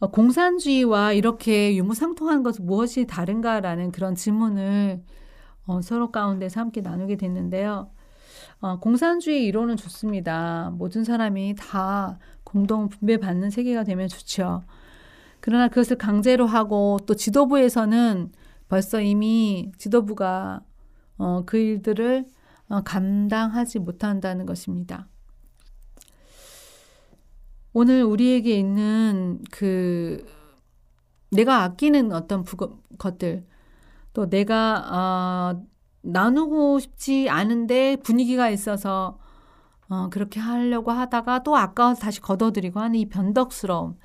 어, 0.00 0.10
공산주의와 0.10 1.12
이렇게 1.12 1.76
유무상통한 1.76 2.42
것은 2.42 2.64
무엇이 2.64 3.06
다른가라는 3.06 3.92
그런 3.92 4.14
질문을 4.14 5.02
어, 5.66 5.82
서로 5.82 6.10
가운데서 6.10 6.60
함께 6.60 6.80
나누게 6.80 7.16
됐는데요. 7.16 7.90
어, 8.60 8.80
공산주의 8.80 9.44
이론은 9.44 9.76
좋습니다. 9.76 10.72
모든 10.74 11.04
사람이 11.04 11.56
다 11.58 12.18
공동 12.44 12.88
분배받는 12.88 13.50
세계가 13.50 13.84
되면 13.84 14.08
좋죠. 14.08 14.62
그러나 15.40 15.68
그것을 15.68 15.98
강제로 15.98 16.46
하고 16.46 16.98
또 17.06 17.14
지도부에서는 17.14 18.32
벌써 18.68 19.00
이미 19.00 19.72
지도부가 19.78 20.62
어, 21.18 21.42
그 21.44 21.58
일들을 21.58 22.26
어, 22.68 22.80
감당하지 22.82 23.80
못한다는 23.80 24.46
것입니다. 24.46 25.08
오늘 27.72 28.02
우리에게 28.02 28.58
있는 28.58 29.40
그 29.50 30.24
내가 31.30 31.62
아끼는 31.62 32.12
어떤 32.12 32.42
부, 32.42 32.78
것들 32.98 33.46
또 34.12 34.28
내가 34.28 35.54
어, 35.54 35.66
나누고 36.02 36.78
싶지 36.80 37.28
않은데 37.28 37.96
분위기가 37.96 38.48
있어서 38.50 39.18
어, 39.88 40.08
그렇게 40.10 40.40
하려고 40.40 40.90
하다가 40.90 41.42
또 41.42 41.56
아까워서 41.56 42.00
다시 42.00 42.20
걷어들이고 42.20 42.80
하는 42.80 42.98
이 42.98 43.08
변덕스러움 43.08 43.98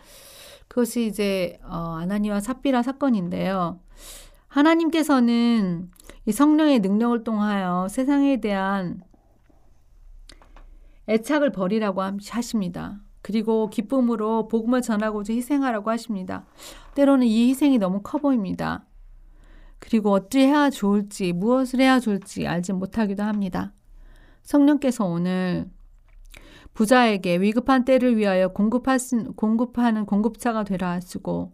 그것이 0.67 1.07
이제 1.07 1.59
어, 1.63 1.97
아나니와 1.99 2.39
삽비라 2.39 2.83
사건인데요. 2.83 3.79
하나님께서는 4.47 5.91
이 6.25 6.31
성령의 6.31 6.79
능력을 6.79 7.23
통하여 7.23 7.87
세상에 7.89 8.39
대한 8.39 9.01
애착을 11.09 11.51
버리라고 11.51 12.01
하십니다. 12.01 13.01
그리고 13.21 13.69
기쁨으로 13.69 14.47
복음을 14.47 14.81
전하고자 14.81 15.33
희생하라고 15.33 15.89
하십니다. 15.91 16.45
때로는 16.95 17.27
이 17.27 17.49
희생이 17.49 17.77
너무 17.77 18.01
커 18.01 18.17
보입니다. 18.17 18.85
그리고 19.79 20.11
어찌 20.11 20.39
해야 20.39 20.69
좋을지, 20.69 21.33
무엇을 21.33 21.81
해야 21.81 21.99
좋을지 21.99 22.47
알지 22.47 22.73
못하기도 22.73 23.21
합니다. 23.23 23.73
성령께서 24.43 25.05
오늘 25.05 25.69
부자에게 26.73 27.37
위급한 27.37 27.85
때를 27.85 28.17
위하여 28.17 28.47
공급하신, 28.49 29.33
공급하는 29.33 30.05
공급차가 30.05 30.63
되라 30.63 30.91
하시고 30.91 31.53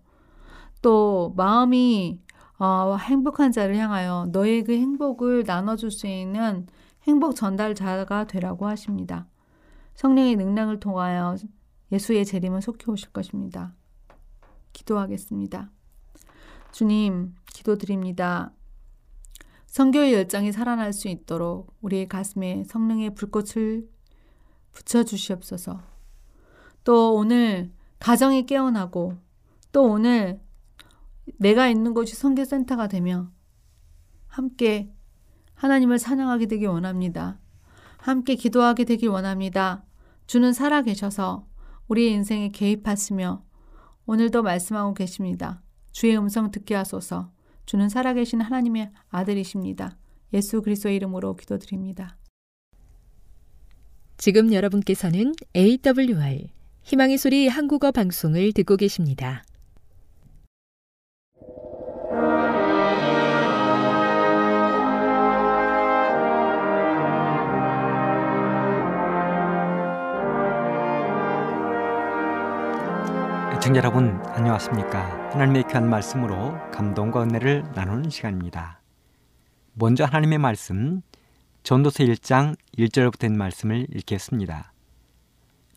또 0.81 1.33
마음이 1.35 2.21
어, 2.59 2.97
행복한 2.97 3.53
자를 3.53 3.77
향하여 3.77 4.27
너의 4.31 4.63
그 4.65 4.73
행복을 4.73 5.45
나눠줄 5.47 5.91
수 5.91 6.07
있는 6.07 6.67
행복 7.03 7.35
전달자가 7.35 8.27
되라고 8.27 8.67
하십니다. 8.67 9.27
성령의 9.95 10.35
능력을 10.35 10.79
통하여 10.79 11.37
예수의 11.91 12.25
재림은 12.25 12.61
속히 12.61 12.91
오실 12.91 13.11
것입니다. 13.11 13.73
기도하겠습니다. 14.73 15.71
주님, 16.71 17.33
기도드립니다. 17.47 18.51
성교의 19.65 20.13
열정이 20.13 20.51
살아날 20.51 20.93
수 20.93 21.07
있도록 21.07 21.73
우리의 21.81 22.07
가슴에 22.07 22.63
성령의 22.65 23.15
불꽃을 23.15 23.87
붙여주시옵소서. 24.73 25.79
또 26.83 27.15
오늘 27.15 27.71
가정이 27.99 28.45
깨어나고 28.45 29.17
또 29.71 29.83
오늘 29.83 30.41
내가 31.37 31.69
있는 31.69 31.93
곳이 31.93 32.15
성교센터가 32.15 32.87
되며 32.87 33.31
함께 34.27 34.91
하나님을 35.53 35.97
찬양하게 35.97 36.47
되길 36.47 36.67
원합니다. 36.67 37.39
함께 37.97 38.35
기도하게 38.35 38.85
되길 38.85 39.09
원합니다. 39.09 39.83
주는 40.27 40.53
살아 40.53 40.81
계셔서 40.81 41.47
우리의 41.87 42.11
인생에 42.11 42.49
개입하시며 42.49 43.43
오늘도 44.05 44.43
말씀하고 44.43 44.93
계십니다. 44.93 45.61
주의 45.91 46.17
음성 46.17 46.51
듣게 46.51 46.75
하소서. 46.75 47.31
주는 47.65 47.89
살아계신 47.89 48.41
하나님의 48.41 48.91
아들이십니다. 49.09 49.97
예수 50.33 50.61
그리스도의 50.61 50.95
이름으로 50.95 51.35
기도드립니다. 51.35 52.17
지금 54.17 54.53
여러분께서는 54.53 55.33
AWR 55.55 56.47
희망의 56.83 57.17
소리 57.17 57.47
한국어 57.47 57.91
방송을 57.91 58.53
듣고 58.53 58.75
계십니다. 58.75 59.43
애청자 73.69 73.81
여러분 73.81 74.19
안녕하십니까? 74.29 75.29
하나님의 75.31 75.65
귀한 75.67 75.87
말씀으로 75.91 76.57
감동과 76.71 77.21
은혜를 77.21 77.65
나누는 77.75 78.09
시간입니다. 78.09 78.81
먼저 79.73 80.05
하나님의 80.05 80.39
말씀 80.39 81.03
전도서 81.61 82.03
1장 82.05 82.55
1절부터 82.79 83.31
말씀을 83.31 83.85
읽겠습니다. 83.93 84.73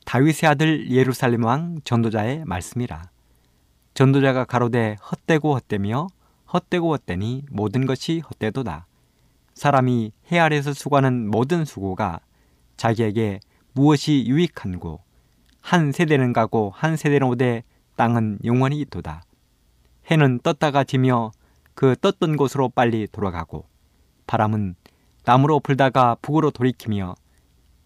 다윗의 0.07 0.49
아들 0.49 0.91
예루살렘 0.91 1.45
왕 1.45 1.81
전도자의 1.85 2.45
말씀이라. 2.47 3.11
전도자가 3.93 4.47
가로되 4.47 4.97
헛되고 5.11 5.55
헛되며 5.55 6.07
헛되고 6.51 6.95
헛되니 6.95 7.45
모든 7.51 7.85
것이 7.85 8.21
헛되도다. 8.21 8.87
사람이 9.53 10.13
해 10.33 10.39
아래서 10.39 10.73
수고하는 10.73 11.31
모든 11.31 11.67
수고가 11.67 12.21
자기에게 12.79 13.41
무엇이 13.75 14.25
유익한고 14.27 15.01
한 15.61 15.93
세대는 15.93 16.33
가고 16.33 16.73
한 16.75 16.97
세대는 16.97 17.27
오되 17.29 17.65
땅은 17.97 18.41
영원히 18.45 18.81
있도다. 18.81 19.23
해는 20.11 20.41
떴다가 20.43 20.85
지며 20.85 21.31
그 21.75 21.97
떴던 22.01 22.37
곳으로 22.37 22.69
빨리 22.69 23.07
돌아가고 23.11 23.67
바람은 24.27 24.75
남으로 25.25 25.61
불다가 25.61 26.17
북으로 26.21 26.51
돌이키며 26.51 27.15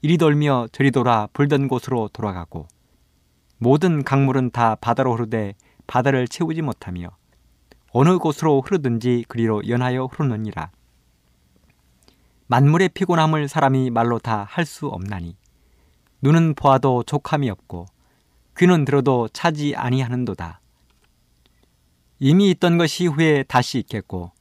이리 0.02 0.18
돌며 0.18 0.68
저리 0.72 0.90
돌아 0.90 1.28
불던 1.32 1.68
곳으로 1.68 2.08
돌아가고 2.12 2.66
모든 3.58 4.02
강물은 4.02 4.50
다 4.50 4.74
바다로 4.76 5.14
흐르되 5.14 5.54
바다를 5.86 6.28
채우지 6.28 6.62
못하며 6.62 7.10
어느 7.92 8.18
곳으로 8.18 8.60
흐르든지 8.60 9.24
그리로 9.28 9.66
연하여 9.68 10.04
흐르느니라. 10.06 10.70
만물의 12.48 12.90
피곤함을 12.90 13.48
사람이 13.48 13.90
말로 13.90 14.18
다 14.18 14.46
할 14.48 14.64
수 14.66 14.86
없나니 14.88 15.36
눈은 16.22 16.54
보아도 16.54 17.02
족함이 17.02 17.50
없고 17.50 17.86
귀는 18.58 18.84
들어도 18.84 19.28
차지 19.28 19.74
아니하는도다. 19.76 20.60
이미 22.18 22.50
있던 22.50 22.78
것이 22.78 23.06
후에 23.06 23.42
다시 23.42 23.78
있겠고 23.80 24.32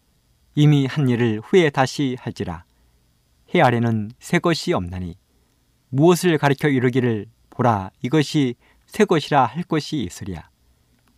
이미 0.55 0.85
한 0.85 1.09
일을 1.09 1.41
후에 1.43 1.69
다시 1.69 2.15
할지라 2.19 2.63
해 3.53 3.61
아래는 3.61 4.11
새 4.19 4.39
것이 4.39 4.71
없나니 4.71 5.17
무엇을 5.89 6.37
가리켜 6.37 6.69
이르기를 6.69 7.25
보라 7.49 7.91
이것이 8.01 8.55
새 8.85 9.03
것이라 9.05 9.45
할 9.45 9.63
것이 9.63 9.97
있으랴. 9.97 10.49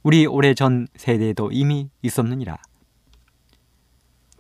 우리 0.02 0.26
오래전 0.26 0.88
세대에도 0.96 1.52
이미 1.52 1.90
있었느니라. 2.02 2.58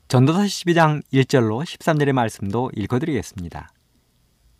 전도서 0.07 0.39
12장 0.41 1.03
1절로 1.13 1.63
13절의 1.63 2.13
말씀도 2.13 2.71
읽어드리겠습니다. 2.75 3.69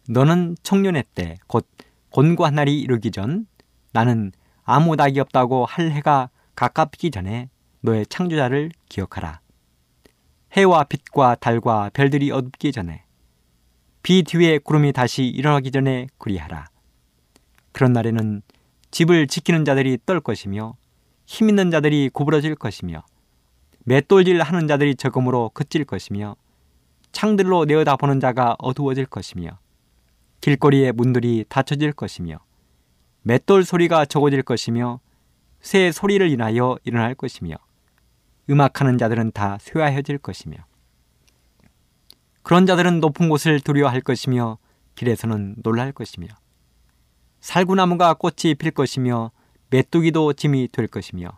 너는 0.10 0.58
청년의 0.62 1.06
때 1.16 1.38
곧 1.48 1.68
곤고한 2.10 2.56
날이 2.56 2.80
이르기 2.80 3.12
전 3.12 3.48
나는 3.91 4.32
아무 4.63 4.95
낙이 4.95 5.19
없다고 5.19 5.65
할 5.65 5.91
해가 5.91 6.30
가깝기 6.56 7.12
전에 7.12 7.50
너의 7.82 8.06
창조자를 8.08 8.71
기억하라. 8.89 9.41
해와 10.54 10.84
빛과 10.86 11.36
달과 11.36 11.91
별들이 11.93 12.32
어둡기 12.32 12.71
전에 12.71 13.04
비 14.04 14.23
뒤에 14.23 14.60
구름이 14.60 14.93
다시 14.93 15.26
일어나기 15.26 15.71
전에 15.71 16.08
그리하라. 16.17 16.67
그런 17.71 17.93
날에는 17.93 18.41
집을 18.91 19.28
지키는 19.28 19.65
자들이 19.65 20.00
떨 20.06 20.19
것이며 20.19 20.76
힘 21.26 21.50
있는 21.50 21.69
자들이 21.71 22.10
구부러질 22.13 22.56
것이며 22.56 23.04
맷돌질 23.84 24.41
하는 24.41 24.67
자들이 24.67 24.95
적음으로 24.95 25.52
그칠 25.54 25.86
것이며 25.86 26.36
창들로 27.12 27.65
내어다보는 27.65 28.19
자가 28.19 28.56
어두워질 28.60 29.06
것이며 29.06 29.60
길거리의 30.41 30.91
문들이 30.93 31.45
닫혀질 31.47 31.93
것이며 31.93 32.39
맷돌 33.28 33.66
소리가 33.66 34.06
적어질 34.06 34.42
것이며 34.42 35.02
새 35.60 35.92
소리를 35.92 36.30
인하여 36.30 36.78
일어날 36.86 37.13
것이며 37.13 37.58
음악하는 38.50 38.98
자들은 38.98 39.34
다 39.34 39.58
쇠화해질 39.60 40.18
것이며 40.20 40.56
그런 42.42 42.66
자들은 42.66 43.02
높은 43.02 43.28
곳을 43.28 43.60
두려워할 43.60 44.00
것이며 44.00 44.60
길에서는 44.96 45.56
놀랄 45.62 45.92
것이며 45.92 46.28
살구나무가 47.42 48.13
꽃이 48.13 48.56
필 48.58 48.72
것이며 48.72 49.32
메뚜기도 49.72 50.32
짐이 50.32 50.70
될 50.72 50.88
것이며 50.88 51.38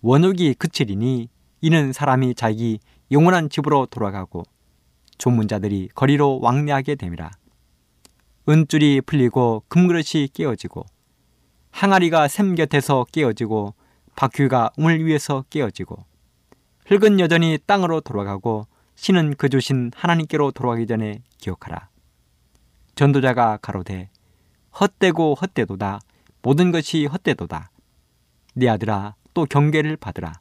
원욕이 0.00 0.54
그치리니 0.54 1.28
이는 1.60 1.92
사람이 1.92 2.34
자기 2.36 2.80
영원한 3.10 3.50
집으로 3.50 3.84
돌아가고 3.84 4.44
조문자들이 5.18 5.90
거리로 5.94 6.40
왕래하게 6.40 6.94
됨이라. 6.94 7.32
은줄이 8.48 9.02
풀리고 9.02 9.62
금그릇이 9.68 10.28
깨어지고 10.32 10.86
항아리가 11.72 12.28
샘 12.28 12.54
곁에서 12.54 13.04
깨어지고 13.10 13.74
바퀴가 14.14 14.70
우물 14.76 15.04
위에서 15.04 15.44
깨어지고 15.50 16.04
흙은 16.86 17.18
여전히 17.18 17.58
땅으로 17.66 18.00
돌아가고 18.00 18.66
신은 18.94 19.34
그 19.36 19.48
주신 19.48 19.90
하나님께로 19.94 20.52
돌아가기 20.52 20.86
전에 20.86 21.22
기억하라. 21.38 21.88
전도자가 22.94 23.58
가로되 23.60 24.10
헛되고 24.78 25.34
헛되도다 25.34 26.00
모든 26.42 26.70
것이 26.70 27.06
헛되도다. 27.06 27.70
네 28.54 28.68
아들아 28.68 29.14
또 29.34 29.46
경계를 29.46 29.96
받으라. 29.96 30.34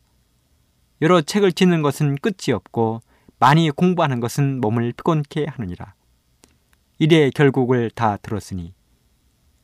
여러 1.02 1.22
책을 1.22 1.54
짓는 1.54 1.82
것은 1.82 2.18
끝이 2.18 2.54
없고 2.54 3.02
많이 3.40 3.72
공부하는 3.72 4.20
것은 4.20 4.62
몸을 4.62 4.94
피곤케 4.96 5.46
하느니라. 5.48 5.96
이래 7.00 7.32
결국을 7.32 7.90
다 7.90 8.18
들었으니 8.18 8.74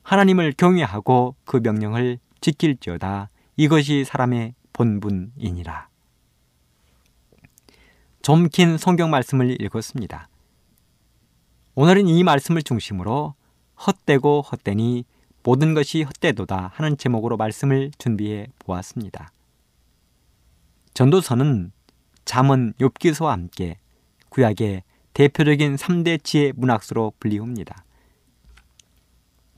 하나님을 0.08 0.54
경외하고 0.54 1.36
그 1.44 1.60
명령을 1.62 2.20
지킬지어다. 2.40 3.30
이것이 3.58 4.06
사람의 4.06 4.54
본분이니라. 4.72 5.90
좀 8.22 8.48
긴 8.48 8.78
성경 8.78 9.10
말씀을 9.10 9.62
읽었습니다. 9.62 10.30
오늘은 11.76 12.08
이 12.08 12.24
말씀을 12.24 12.64
중심으로 12.64 13.34
헛되고 13.86 14.44
헛되니 14.44 15.04
모든 15.44 15.74
것이 15.74 16.04
헛되도다 16.04 16.72
하는 16.74 16.96
제목으로 16.96 17.36
말씀을 17.36 17.92
준비해 17.98 18.48
보았습니다. 18.60 19.34
전도서는 20.94 21.74
잠언 22.24 22.72
욥기서와 22.80 23.32
함께 23.32 23.78
구약의 24.30 24.84
대표적인 25.14 25.76
3대 25.76 26.24
지혜 26.24 26.54
문학수로 26.56 27.12
불리웁니다. 27.20 27.84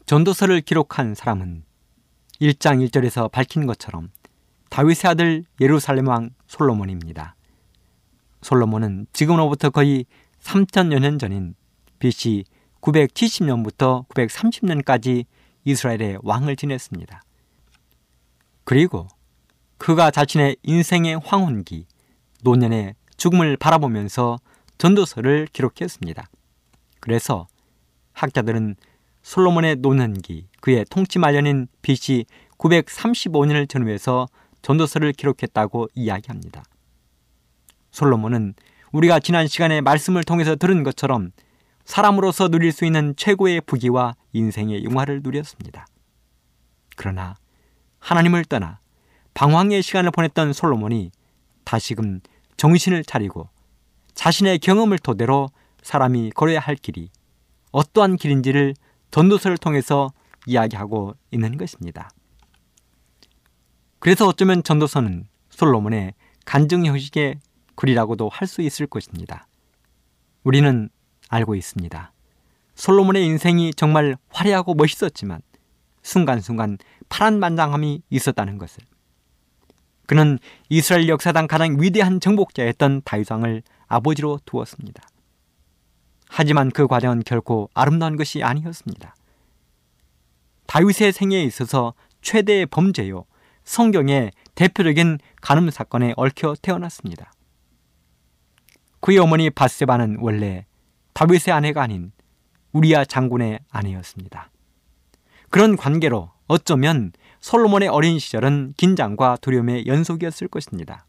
전도서를 0.10 0.62
기록한 0.62 1.14
사람은 1.14 1.64
1장 2.42 2.84
1절에서 2.84 3.32
밝힌 3.32 3.68
것처럼 3.68 4.10
다윗의 4.72 5.12
아들 5.12 5.44
예루살렘 5.62 6.08
왕 6.08 6.32
솔로몬입니다. 6.48 7.36
솔로몬은 8.42 9.06
지금으로부터 9.14 9.70
거의 9.70 10.08
3천여 10.42 10.98
년 11.00 11.20
전인 11.20 11.54
BC 12.00 12.46
970년부터 12.82 14.08
930년까지 14.08 15.26
이스라엘의 15.66 16.18
왕을 16.24 16.56
지냈습니다. 16.56 17.22
그리고 18.64 19.08
그가 19.78 20.10
자신의 20.10 20.58
인생의 20.64 21.20
황혼기, 21.24 21.86
노년의 22.42 22.96
죽음을 23.18 23.58
바라보면서 23.58 24.40
전도서를 24.80 25.50
기록했습니다. 25.54 26.28
그래서 27.00 27.46
학자들은 28.14 28.76
솔로몬의 29.22 29.78
노년기, 29.78 30.48
그의 30.62 30.86
통치 30.90 31.20
말년인 31.20 31.68
BC 31.82 32.26
935년을 32.58 33.70
전후해서 33.70 34.28
전도서를 34.62 35.14
기록했다고 35.14 35.90
이야기합니다. 35.96 36.64
솔로몬은 37.92 38.54
우리가 38.92 39.20
지난 39.20 39.48
시간에 39.48 39.82
말씀을 39.82 40.24
통해서 40.24 40.56
들은 40.56 40.84
것처럼 40.84 41.32
사람으로서 41.86 42.50
누릴 42.50 42.72
수 42.72 42.86
있는 42.86 43.16
최고의 43.16 43.62
부귀와 43.62 44.16
인생의 44.34 44.84
영화를 44.84 45.22
누렸습니다. 45.24 45.88
그러나 46.96 47.36
하나님을 48.00 48.46
떠나 48.46 48.80
방황의 49.34 49.82
시간을 49.82 50.12
보냈던 50.12 50.54
솔로몬이 50.54 51.12
다시금 51.64 52.20
정신을 52.58 53.04
차리고 53.06 53.50
자신의 54.14 54.60
경험을 54.60 55.00
토대로 55.00 55.50
사람이 55.82 56.32
걸어야 56.32 56.60
할 56.60 56.76
길이 56.76 57.10
어떠한 57.72 58.18
길인지를 58.18 58.74
전도서를 59.12 59.58
통해서 59.58 60.12
이야기하고 60.46 61.16
있는 61.32 61.58
것입니다. 61.58 62.10
그래서 64.00 64.28
어쩌면 64.28 64.64
전도서는 64.64 65.28
솔로몬의 65.50 66.14
간증 66.46 66.86
형식의 66.86 67.40
글이라고도 67.76 68.30
할 68.30 68.48
수 68.48 68.62
있을 68.62 68.88
것입니다. 68.88 69.48
우리는 70.44 70.90
알고 71.28 71.56
있습니다. 71.56 72.14
솔로몬의 72.76 73.26
인생이 73.26 73.74
정말 73.74 74.16
화려하고 74.30 74.74
멋있었지만 74.74 75.42
순간순간 76.02 76.78
파란만장함이 77.10 78.02
있었다는 78.10 78.58
것을. 78.58 78.84
그는 80.08 80.40
이스라엘 80.70 81.08
역사상 81.08 81.48
가장 81.48 81.80
위대한 81.80 82.20
정복자였던 82.20 83.04
다윗왕을 83.04 83.62
아버지로 83.88 84.40
두었습니다. 84.46 85.04
하지만 86.30 86.70
그 86.70 86.88
과정은 86.88 87.24
결코 87.26 87.70
아름다운 87.74 88.16
것이 88.16 88.44
아니었습니다. 88.44 89.16
다윗의 90.68 91.12
생애에 91.12 91.44
있어서 91.44 91.94
최대의 92.22 92.68
범죄요 92.68 93.26
성경의 93.64 94.32
대표적인 94.56 95.18
간음 95.42 95.70
사건에 95.72 96.14
얽혀 96.16 96.56
태어났습니다. 96.62 97.34
그의 99.02 99.18
어머니 99.18 99.50
바세바는 99.50 100.18
원래 100.20 100.66
다윗의 101.14 101.54
아내가 101.54 101.82
아닌 101.82 102.12
우리야 102.72 103.06
장군의 103.06 103.60
아내였습니다. 103.70 104.52
그런 105.50 105.76
관계로 105.76 106.32
어쩌면 106.48 107.12
솔로몬의 107.42 107.90
어린 107.90 108.20
시절은 108.20 108.76
긴장과 108.78 109.38
두려움의 109.42 109.88
연속이었을 109.88 110.48
것입니다. 110.48 111.06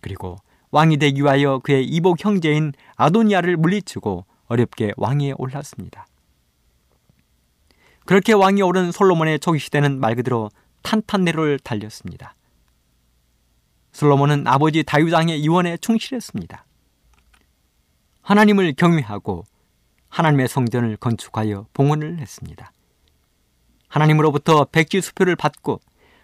그리고 0.00 0.36
왕이 0.76 0.98
되기 0.98 1.22
위하여 1.22 1.58
그의 1.60 1.86
이복 1.86 2.22
형제인 2.22 2.74
아도니아를 2.96 3.56
물리치고 3.56 4.26
어렵게 4.48 4.92
왕위에 4.98 5.32
올랐습니다. 5.38 6.06
그렇게 8.04 8.34
왕이 8.34 8.60
오른 8.60 8.92
솔로몬의 8.92 9.40
초기 9.40 9.58
시대는 9.58 9.98
말 9.98 10.14
그대로 10.14 10.50
탄탄대로를 10.82 11.60
달렸습니다. 11.60 12.34
솔로몬은 13.92 14.46
아버지 14.46 14.82
다윗 14.82 15.14
왕의 15.14 15.46
유언에 15.46 15.78
충실했습니다. 15.78 16.66
하나님을 18.20 18.74
경외하고 18.74 19.44
하나님의 20.10 20.46
성전을 20.46 20.98
건축하여 20.98 21.68
봉헌을 21.72 22.18
했습니다. 22.18 22.70
하나님으로부터 23.88 24.66
백지 24.66 25.00
수표를 25.00 25.36
받고 25.36 25.80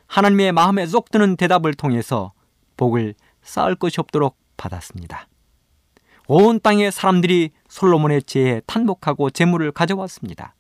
하나님의 0.09 0.53
마음에 0.53 0.85
쏙 0.85 1.11
드는 1.11 1.37
대답을 1.39 1.73
통해서 1.73 2.33
복을 2.77 3.15
쌓을 3.41 3.77
것이 3.77 3.99
없도록 3.99 4.42
받았습니다. 4.57 5.29
온 6.29 6.61
땅의 6.61 6.93
사람들이 6.93 7.51
솔로몬의 7.69 8.23
지혜에 8.23 8.63
탄복하고 8.67 9.31
재물을 9.31 9.71
가져왔습니다. 9.73 10.55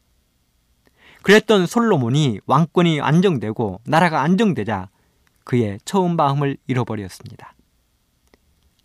그랬던 1.23 1.67
솔로몬이 1.67 2.41
왕권이 2.47 3.01
안정되고 3.01 3.81
나라가 3.85 4.23
안정되자 4.23 4.89
그의 5.45 5.79
처음 5.85 6.17
마음을 6.17 6.57
잃어버렸습니다. 6.67 7.55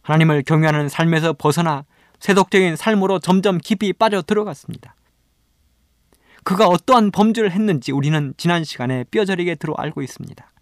하나님을 0.01 0.43
경외하는 0.43 0.87
삶에서 0.87 1.33
벗어나 1.33 1.85
세속적인 2.19 2.75
삶으로 2.75 3.19
점점 3.19 3.57
깊이 3.57 3.91
빠져 3.93 4.21
들어갔습니다. 4.21 4.95
그가 6.43 6.67
어떠한 6.67 7.11
범죄를 7.11 7.51
했는지 7.51 7.91
우리는 7.91 8.33
지난 8.37 8.63
시간에 8.63 9.03
뼈저리게 9.11 9.55
들어 9.55 9.73
알고 9.77 10.01
있습니다. 10.01 10.53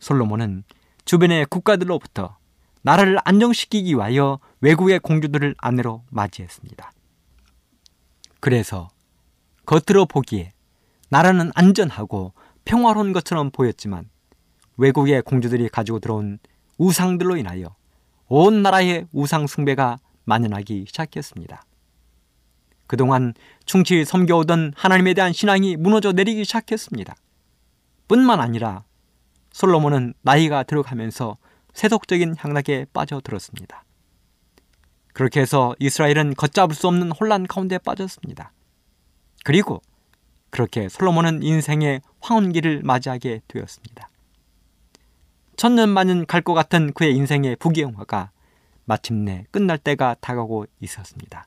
솔로몬은 0.00 0.64
주변의 1.04 1.46
국가들로부터 1.46 2.35
나라를 2.86 3.18
안정시키기 3.24 3.94
위하여 3.94 4.38
외국의 4.60 5.00
공주들을 5.00 5.56
아내로 5.58 6.04
맞이했습니다. 6.08 6.92
그래서 8.38 8.88
겉으로 9.66 10.06
보기에 10.06 10.52
나라는 11.08 11.50
안전하고 11.56 12.32
평화로운 12.64 13.12
것처럼 13.12 13.50
보였지만 13.50 14.08
외국의 14.76 15.22
공주들이 15.22 15.68
가지고 15.68 15.98
들어온 15.98 16.38
우상들로 16.78 17.36
인하여 17.36 17.74
온 18.28 18.62
나라의 18.62 19.08
우상 19.10 19.48
숭배가 19.48 19.98
만연하기 20.24 20.84
시작했습니다. 20.86 21.64
그동안 22.86 23.34
충실히 23.64 24.04
섬겨오던 24.04 24.74
하나님에 24.76 25.14
대한 25.14 25.32
신앙이 25.32 25.76
무너져 25.76 26.12
내리기 26.12 26.44
시작했습니다. 26.44 27.16
뿐만 28.06 28.38
아니라 28.38 28.84
솔로몬은 29.50 30.14
나이가 30.22 30.62
들어가면서 30.62 31.36
세속적인 31.76 32.36
향락에 32.38 32.86
빠져들었습니다. 32.94 33.84
그렇게 35.12 35.40
해서 35.40 35.74
이스라엘은 35.78 36.34
걷잡을 36.34 36.74
수 36.74 36.88
없는 36.88 37.12
혼란 37.12 37.46
가운데 37.46 37.76
빠졌습니다. 37.76 38.52
그리고 39.44 39.82
그렇게 40.48 40.88
솔로몬은 40.88 41.42
인생의 41.42 42.00
황혼기를 42.20 42.80
맞이하게 42.82 43.42
되었습니다. 43.46 44.08
천년 45.56 45.90
만년 45.90 46.24
갈 46.24 46.40
것 46.40 46.54
같은 46.54 46.94
그의 46.94 47.14
인생의 47.14 47.56
부귀영화가 47.56 48.30
마침내 48.86 49.44
끝날 49.50 49.76
때가 49.76 50.16
다가오고 50.20 50.64
있었습니다. 50.80 51.46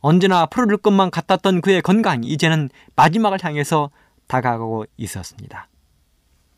언제나 0.00 0.46
푸르를 0.46 0.78
것만 0.78 1.10
같았던 1.10 1.60
그의 1.60 1.82
건강이 1.82 2.26
이제는 2.28 2.70
마지막을 2.94 3.44
향해서 3.44 3.90
다가가고 4.26 4.86
있었습니다. 4.96 5.68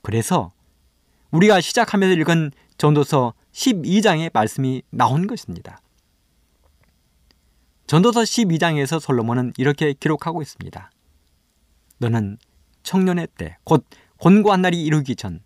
그래서 0.03 0.53
우리가 1.31 1.61
시작하면서 1.61 2.19
읽은 2.21 2.53
전도서 2.79 3.35
12장의 3.53 4.31
말씀이 4.33 4.83
나온 4.91 5.27
것입니다. 5.27 5.81
전도서 7.87 8.21
12장에서 8.21 9.01
솔로몬은 9.01 9.53
이렇게 9.57 9.93
기록하고 9.93 10.43
있습니다. 10.43 10.91
너는 11.99 12.39
청년의 12.83 13.29
때, 13.37 13.57
곧 13.65 13.85
곤고한 14.19 14.63
날이 14.63 14.83
이루기 14.83 15.17
전, 15.17 15.41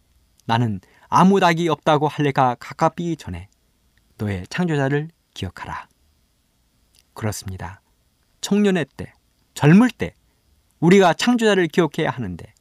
나는 0.44 0.80
아무 1.08 1.40
닭이 1.40 1.68
없다고 1.68 2.08
할래가 2.08 2.56
가깝기 2.58 3.16
전에 3.16 3.48
너의 4.18 4.44
창조자를 4.48 5.08
기억하라. 5.34 5.88
그렇습니다. 7.14 7.80
청년의 8.40 8.86
때, 8.96 9.12
젊을 9.54 9.90
때 9.90 10.14
우리가 10.80 11.14
창조자를 11.14 11.68
기억해야 11.68 12.10
하는데 12.10 12.51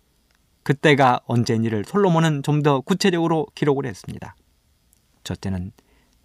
그때가 0.64 1.22
언제인지를 1.26 1.86
솔로몬은 1.86 2.44
좀 2.44 2.62
더 2.62 2.82
구체적으로 2.82 3.48
기록을 3.56 3.86
했습니다. 3.88 4.36
첫째는 5.24 5.72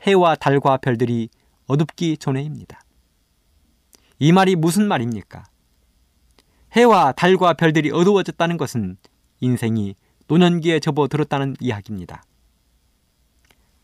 해와 0.03 0.35
달과 0.35 0.77
별들이 0.79 1.31
어둡기 1.67 2.19
전에입니다. 2.19 2.81
이 4.19 4.33
말이 4.33 4.55
무슨 4.55 4.87
말입니까? 4.87 5.45
해와 6.73 7.13
달과 7.13 7.55
별들이 7.55 7.91
어두워졌다는 7.91 8.59
것은 8.59 8.99
인생이 9.41 9.95
노년기에 10.27 10.81
접어들었다는 10.81 11.57
이야기입니다. 11.61 12.23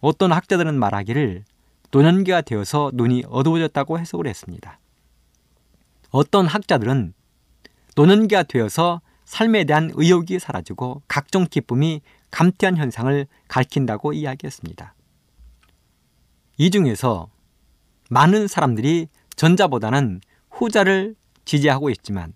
어떤 0.00 0.32
학자들은 0.32 0.78
말하기를 0.78 1.44
노년기가 1.90 2.42
되어서 2.42 2.90
눈이 2.92 3.24
어두워졌다고 3.28 3.98
해석을 3.98 4.26
했습니다. 4.26 4.78
어떤 6.10 6.46
학자들은 6.46 7.14
노년기가 7.96 8.42
되어서 8.44 9.00
삶에 9.24 9.64
대한 9.64 9.90
의욕이 9.94 10.38
사라지고 10.38 11.02
각종 11.08 11.46
기쁨이 11.48 12.00
감퇴한 12.30 12.76
현상을 12.76 13.26
가리킨다고 13.48 14.12
이야기했습니다. 14.12 14.94
이 16.58 16.70
중에서 16.70 17.28
많은 18.11 18.46
사람들이 18.46 19.08
전자보다는 19.37 20.20
후자를 20.50 21.14
지지하고 21.44 21.90
있지만 21.90 22.35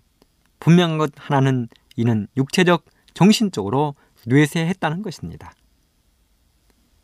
분명한 0.59 0.97
것 0.97 1.11
하나는 1.15 1.67
이는 1.95 2.27
육체적, 2.35 2.85
정신적으로 3.13 3.95
뇌세했다는 4.25 5.01
것입니다. 5.01 5.53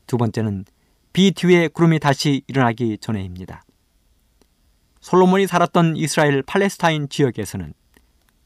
두 0.07 0.17
번째는 0.17 0.65
비 1.13 1.31
뒤에 1.31 1.67
구름이 1.67 1.99
다시 1.99 2.41
일어나기 2.47 2.97
전에입니다. 2.97 3.63
솔로몬이 4.99 5.47
살았던 5.47 5.95
이스라엘 5.97 6.41
팔레스타인 6.41 7.09
지역에서는 7.09 7.73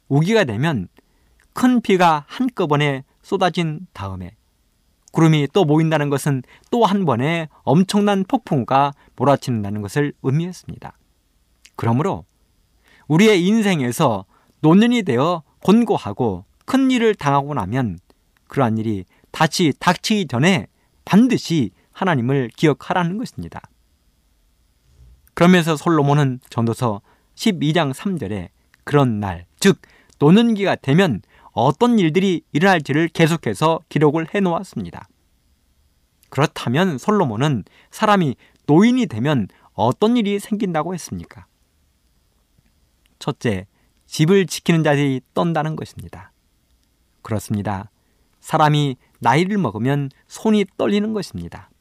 우기가 0.10 0.44
되면 0.44 0.88
큰 1.58 1.82
비가 1.82 2.24
한꺼번에 2.28 3.04
쏟아진 3.24 3.88
다음에 3.92 4.36
구름이 5.12 5.48
또 5.54 5.66
모인다는 5.66 6.12
것은 6.12 6.44
또 6.70 6.86
한 6.86 7.04
번의 7.04 7.50
엄청난 7.64 8.24
폭풍과 8.26 8.94
몰아치는다는 9.16 9.82
것을 9.82 10.14
의미했습니다. 10.22 10.96
그러므로 11.76 12.26
우리의 13.08 13.44
인생에서 13.44 14.26
노년이 14.62 15.02
되어 15.02 15.42
곤고하고 15.62 16.46
큰 16.66 16.92
일을 16.92 17.16
당하고 17.16 17.56
나면 17.56 17.98
그러한 18.48 18.78
일이 18.78 19.06
다시 19.32 19.74
닥치기 19.80 20.28
전에 20.28 20.68
반드시 21.06 21.72
하나님을 21.92 22.52
기억하라는 22.56 23.18
것입니다. 23.18 23.62
그러면서 25.34 25.76
솔로몬은 25.76 26.40
전도서 26.52 27.02
12장 27.34 27.96
3절에 27.96 28.50
그런 28.84 29.20
날, 29.20 29.48
즉 29.60 29.82
노년기가 30.20 30.76
되면 30.76 31.22
어떤 31.60 31.98
일들이 31.98 32.44
일어날지를 32.52 33.08
계속해서 33.08 33.80
기록을 33.90 34.28
해 34.36 34.42
놓았습니다. 34.42 35.08
그렇다면 36.30 37.00
솔로몬은 37.00 37.64
사람이 37.90 38.36
노인이 38.68 39.08
되면 39.08 39.48
어떤 39.74 40.18
일이 40.18 40.38
생긴다고 40.38 40.94
했습니까? 40.94 41.48
첫째, 43.18 43.66
집을 44.06 44.46
지키는 44.46 44.84
자들이 44.84 45.22
떤다는 45.34 45.76
것입니다. 45.76 46.32
그렇습니다. 47.24 47.90
사람이 48.40 48.96
나이를 49.20 49.58
먹으면 49.58 50.12
손이 50.28 50.66
떨리는 50.78 51.12
것입니다. 51.14 51.72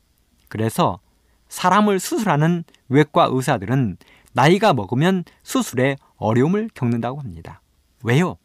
그래서 0.49 1.01
사람을 1.49 2.01
수술하는 2.01 2.65
외과 2.89 3.29
의사들은 3.31 3.99
나이가 4.33 4.73
먹으면 4.73 5.25
수술에 5.43 5.97
어려움을 6.17 6.71
겪는다고 6.73 7.21
합니다. 7.21 7.61
왜요? 8.03 8.39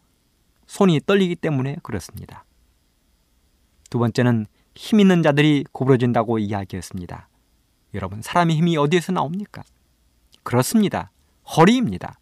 손이 0.72 1.02
떨리기 1.06 1.36
때문에 1.36 1.76
그렇습니다. 1.84 2.46
두 3.90 4.00
번째는 4.00 4.46
힘 4.74 5.02
있는 5.02 5.22
자들이 5.22 5.66
구부러진다고 5.74 6.40
이야기했습니다. 6.40 7.28
여러분, 7.94 8.22
사람의 8.22 8.56
힘이 8.56 8.78
어디에서 8.78 9.12
나옵니까? 9.12 9.64
그렇습니다. 10.44 11.12
허리입니다. 11.58 12.18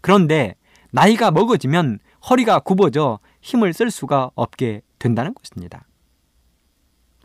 그런데 0.00 0.54
나이가 0.92 1.30
먹어지면 1.30 1.98
허리가 2.30 2.60
굽어져 2.60 3.18
힘을 3.42 3.74
쓸 3.74 3.90
수가 3.90 4.30
없게 4.34 4.80
된다는 4.98 5.34
것입니다. 5.34 5.84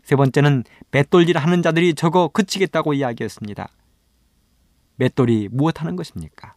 세 0.02 0.14
번째는 0.14 0.64
맷돌질 0.90 1.38
하는 1.38 1.62
자들이 1.62 1.94
적어 1.94 2.28
그치겠다고 2.28 2.92
이야기했습니다. 2.92 3.70
맷돌이 4.96 5.48
무엇 5.50 5.80
하는 5.80 5.96
것입니까? 5.96 6.54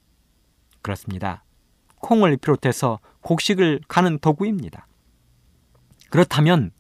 그렇습니다. 0.82 1.46
콩을 2.00 2.38
비롯해서 2.38 3.00
곡식을 3.22 3.82
가는 3.88 4.20
도구입니다. 4.20 4.88
그렇다면 6.10 6.72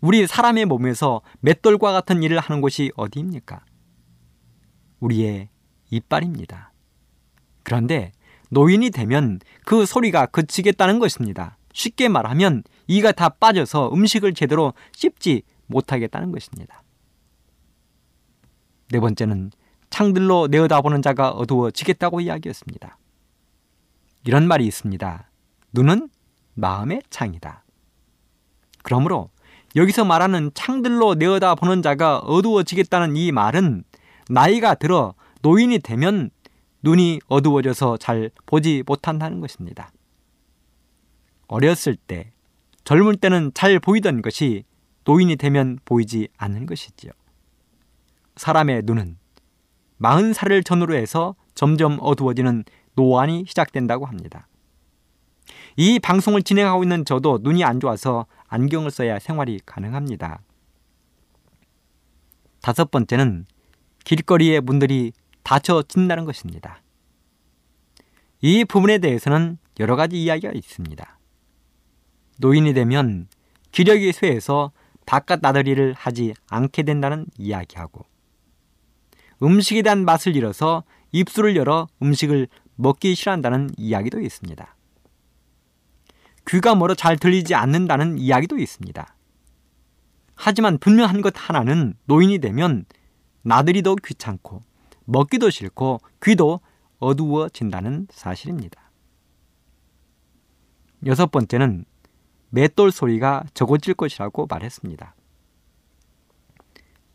우리 0.00 0.26
사람의 0.26 0.66
몸에서 0.66 1.20
맷돌과 1.40 1.92
같은 1.92 2.22
일을 2.22 2.38
하는 2.38 2.60
곳이 2.60 2.92
어디입니까? 2.96 3.64
우리의 5.00 5.48
이빨입니다. 5.90 6.72
그런데 7.62 8.12
노인이 8.50 8.90
되면 8.90 9.40
그 9.64 9.84
소리가 9.84 10.26
그치겠다는 10.26 10.98
것입니다. 10.98 11.58
쉽게 11.72 12.08
말하면 12.08 12.62
이가 12.86 13.12
다 13.12 13.28
빠져서 13.28 13.92
음식을 13.92 14.34
제대로 14.34 14.72
씹지 14.92 15.42
못하겠다는 15.66 16.32
것입니다. 16.32 16.82
네 18.90 19.00
번째는 19.00 19.50
창들로 19.90 20.48
내어다보는 20.50 21.02
자가 21.02 21.30
어두워지겠다고 21.30 22.20
이야기했습니다. 22.20 22.97
이런 24.28 24.46
말이 24.46 24.66
있습니다. 24.66 25.30
눈은 25.72 26.10
마음의 26.52 27.00
창이다. 27.08 27.64
그러므로 28.82 29.30
여기서 29.74 30.04
말하는 30.04 30.50
창들로 30.52 31.14
내어다 31.14 31.54
보는 31.54 31.80
자가 31.80 32.18
어두워지겠다는 32.18 33.16
이 33.16 33.32
말은 33.32 33.84
나이가 34.28 34.74
들어 34.74 35.14
노인이 35.40 35.78
되면 35.78 36.28
눈이 36.82 37.20
어두워져서 37.26 37.96
잘 37.96 38.30
보지 38.44 38.82
못한다는 38.86 39.40
것입니다. 39.40 39.92
어렸을 41.46 41.96
때, 41.96 42.30
젊을 42.84 43.16
때는 43.16 43.52
잘 43.54 43.80
보이던 43.80 44.20
것이 44.20 44.64
노인이 45.04 45.36
되면 45.36 45.78
보이지 45.86 46.28
않는 46.36 46.66
것이지요. 46.66 47.12
사람의 48.36 48.82
눈은 48.84 49.16
마흔 49.96 50.34
살을 50.34 50.64
전후로 50.64 50.96
해서 50.96 51.34
점점 51.54 51.96
어두워지는 52.02 52.64
노안이 52.98 53.44
시작된다고 53.46 54.06
합니다. 54.06 54.48
이 55.76 56.00
방송을 56.00 56.42
진행하고 56.42 56.82
있는 56.82 57.04
저도 57.04 57.38
눈이 57.42 57.62
안 57.62 57.78
좋아서 57.78 58.26
안경을 58.48 58.90
써야 58.90 59.20
생활이 59.20 59.60
가능합니다. 59.64 60.40
다섯 62.60 62.90
번째는 62.90 63.46
길거리의 64.04 64.60
문들이 64.62 65.12
닫혀 65.44 65.84
진다는 65.86 66.24
것입니다. 66.24 66.82
이 68.40 68.64
부분에 68.64 68.98
대해서는 68.98 69.58
여러 69.78 69.94
가지 69.94 70.20
이야기가 70.20 70.52
있습니다. 70.52 71.18
노인이 72.38 72.74
되면 72.74 73.28
기력이 73.70 74.12
쇠해서 74.12 74.72
바깥 75.06 75.38
나들이를 75.40 75.94
하지 75.96 76.34
않게 76.48 76.82
된다는 76.82 77.26
이야기하고 77.38 78.04
음식에 79.40 79.82
대한 79.82 80.04
맛을 80.04 80.34
잃어서 80.34 80.82
입술을 81.12 81.54
열어 81.54 81.86
음식을 82.02 82.48
먹기 82.78 83.14
싫어한다는 83.16 83.70
이야기도 83.76 84.20
있습니다. 84.20 84.76
귀가 86.46 86.74
멀어 86.76 86.94
잘 86.94 87.18
들리지 87.18 87.54
않는다는 87.54 88.18
이야기도 88.18 88.56
있습니다. 88.56 89.14
하지만 90.34 90.78
분명한 90.78 91.20
것 91.20 91.34
하나는 91.36 91.94
노인이 92.04 92.38
되면 92.38 92.84
나들이도 93.42 93.96
귀찮고 93.96 94.62
먹기도 95.04 95.50
싫고 95.50 96.00
귀도 96.22 96.60
어두워진다는 97.00 98.06
사실입니다. 98.10 98.90
여섯 101.06 101.30
번째는 101.30 101.84
맷돌 102.50 102.92
소리가 102.92 103.44
적어질 103.54 103.94
것이라고 103.94 104.46
말했습니다. 104.46 105.14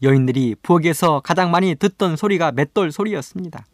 여인들이 0.01 0.55
부엌에서 0.61 1.21
가장 1.21 1.51
많이 1.51 1.75
듣던 1.75 2.17
소리가 2.17 2.51
맷돌 2.51 2.91
소리였습니다. 2.91 3.65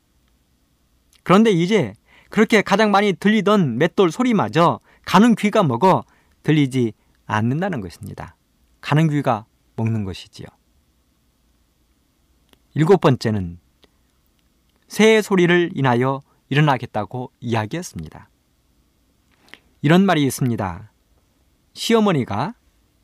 그런데 1.23 1.51
이제 1.51 1.93
그렇게 2.29 2.61
가장 2.61 2.91
많이 2.91 3.13
들리던 3.13 3.77
맷돌 3.77 4.11
소리마저 4.11 4.79
가는 5.05 5.35
귀가 5.35 5.63
먹어 5.63 6.03
들리지 6.43 6.93
않는다는 7.25 7.81
것입니다. 7.81 8.35
가는 8.81 9.09
귀가 9.09 9.45
먹는 9.75 10.03
것이지요. 10.03 10.47
일곱 12.75 13.01
번째는 13.01 13.59
새 14.87 15.21
소리를 15.21 15.71
인하여 15.73 16.21
일어나겠다고 16.49 17.31
이야기했습니다. 17.39 18.29
이런 19.81 20.05
말이 20.05 20.23
있습니다. 20.25 20.91
시어머니가 21.73 22.55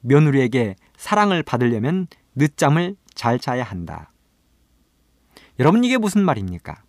며느리에게 0.01 0.75
사랑을 0.97 1.43
받으려면 1.43 2.07
늦잠을 2.35 2.95
잘 3.13 3.39
자야 3.39 3.63
한다. 3.63 4.11
여러분 5.59 5.83
이게 5.83 5.97
무슨 5.97 6.23
말입니까? 6.23 6.84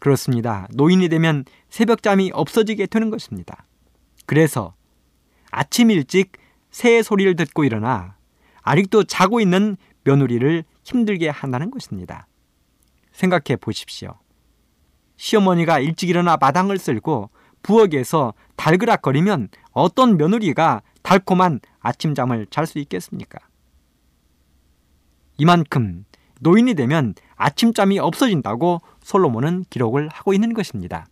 그렇습니다. 0.00 0.66
노인이 0.72 1.08
되면 1.08 1.44
새벽잠이 1.68 2.32
없어지게 2.34 2.86
되는 2.86 3.10
것입니다. 3.10 3.66
그래서 4.26 4.74
아침 5.50 5.90
일찍 5.90 6.32
새 6.70 7.02
소리를 7.02 7.36
듣고 7.36 7.64
일어나 7.64 8.16
아직도 8.62 9.04
자고 9.04 9.40
있는 9.40 9.76
며느리를 10.04 10.64
힘들게 10.82 11.28
한다는 11.28 11.70
것입니다. 11.70 12.26
생각해 13.12 13.56
보십시오. 13.60 14.18
시어머니가 15.16 15.78
일찍 15.80 16.08
일어나 16.08 16.36
마당을 16.40 16.78
쓸고 16.78 17.30
부엌에서 17.62 18.32
달그락거리면 18.56 19.48
어떤 19.72 20.16
며느리가 20.16 20.82
달콤한 21.02 21.60
아침잠을 21.80 22.46
잘 22.50 22.66
수 22.66 22.78
있겠습니까? 22.78 23.38
이만큼 25.36 26.04
노인이 26.40 26.74
되면 26.74 27.14
아침잠이 27.36 27.98
없어진다고 27.98 28.80
솔로몬은 29.10 29.64
기록을 29.70 30.08
하고 30.08 30.32
있는 30.32 30.54
것입니다. 30.54 31.08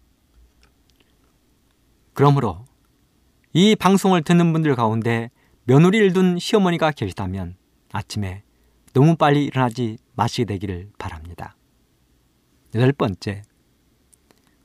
그러므로 2.15 2.65
이 3.53 3.75
방송을 3.75 4.23
듣는 4.23 4.53
분들 4.53 4.77
가운데 4.77 5.31
며느리를 5.65 6.13
둔 6.13 6.39
시어머니가 6.39 6.93
계시다면 6.93 7.57
아침에 7.91 8.45
너무 8.93 9.17
빨리 9.17 9.45
일어나지 9.45 9.99
마시게 10.15 10.45
되기를 10.45 10.91
바랍니다. 10.97 11.57
여덟 12.75 12.93
번째, 12.93 13.43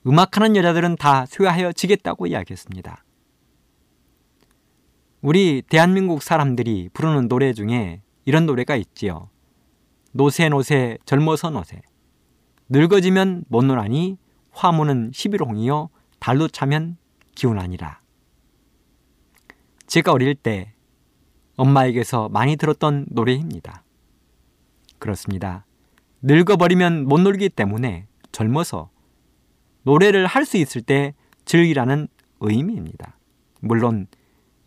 음악하는 0.06 0.56
여자들은 0.56 0.98
다 0.98 1.26
쇠하여 1.26 1.72
지겠다고 1.72 2.28
이야기했습니다. 2.28 3.04
우리 5.22 5.64
대한민국 5.68 6.22
사람들이 6.22 6.90
부르는 6.94 7.30
노래 7.30 7.54
중에 7.54 8.02
이런 8.26 8.46
노래가 8.46 8.76
있지요. 8.76 9.30
노세 10.12 10.50
노세 10.50 10.98
젊어서 11.06 11.50
노세 11.50 11.82
늙어지면 12.70 13.46
못 13.48 13.64
노나니 13.66 14.18
화무는 14.52 15.12
11홍이요 15.12 15.90
달로 16.20 16.48
차면 16.48 16.98
기운 17.36 17.60
아니라 17.60 18.00
제가 19.88 20.12
어릴 20.12 20.36
때 20.36 20.74
엄마에게서 21.56 22.30
많이 22.30 22.56
들었던 22.56 23.06
노래입니다. 23.10 23.84
그렇습니다. 24.98 25.66
늙어버리면 26.22 27.06
못 27.08 27.20
놀기 27.22 27.50
때문에 27.50 28.08
젊어서 28.32 28.90
노래를 29.84 30.26
할 30.26 30.46
수 30.46 30.58
있을 30.58 30.82
때 30.82 31.14
즐기라는 31.46 32.08
의미입니다. 32.40 33.18
물론 33.60 34.08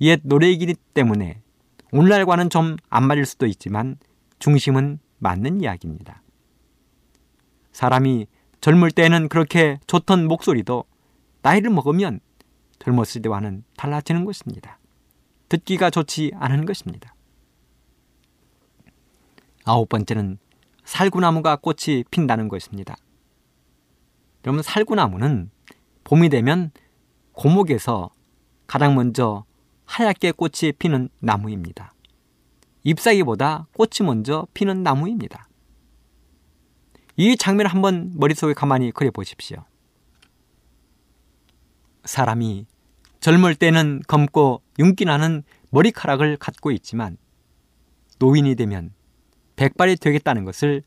옛 0.00 0.20
노래이기 0.22 0.74
때문에 0.94 1.40
오늘날과는 1.92 2.50
좀 2.50 2.76
안 2.90 3.06
맞을 3.06 3.24
수도 3.24 3.46
있지만 3.46 3.96
중심은 4.38 4.98
맞는 5.18 5.62
이야기입니다. 5.62 6.22
사람이 7.76 8.26
젊을 8.62 8.90
때는 8.90 9.28
그렇게 9.28 9.78
좋던 9.86 10.28
목소리도 10.28 10.84
나이를 11.42 11.68
먹으면 11.68 12.20
젊었을 12.78 13.20
때와는 13.20 13.64
달라지는 13.76 14.24
것입니다. 14.24 14.78
듣기가 15.50 15.90
좋지 15.90 16.32
않은 16.36 16.64
것입니다. 16.64 17.14
아홉 19.66 19.90
번째는 19.90 20.38
살구나무가 20.84 21.56
꽃이 21.56 22.04
핀다는 22.10 22.48
것입니다. 22.48 22.96
여러분 24.46 24.62
살구나무는 24.62 25.50
봄이 26.04 26.30
되면 26.30 26.70
고목에서 27.32 28.08
가장 28.66 28.94
먼저 28.94 29.44
하얗게 29.84 30.32
꽃이 30.32 30.72
피는 30.78 31.10
나무입니다. 31.20 31.92
잎사귀보다 32.84 33.66
꽃이 33.74 34.06
먼저 34.06 34.46
피는 34.54 34.82
나무입니다. 34.82 35.45
이 37.16 37.37
장면을 37.37 37.70
한번 37.70 38.12
머릿속에 38.14 38.52
가만히 38.52 38.92
그려 38.92 39.11
보십시오. 39.11 39.64
사람이 42.05 42.66
젊을 43.20 43.55
때는 43.57 44.02
검고 44.07 44.62
윤기나는 44.79 45.42
머리카락을 45.70 46.37
갖고 46.37 46.70
있지만 46.70 47.16
노인이 48.18 48.55
되면 48.55 48.92
백발이 49.57 49.96
되겠다는 49.96 50.44
것을 50.44 50.83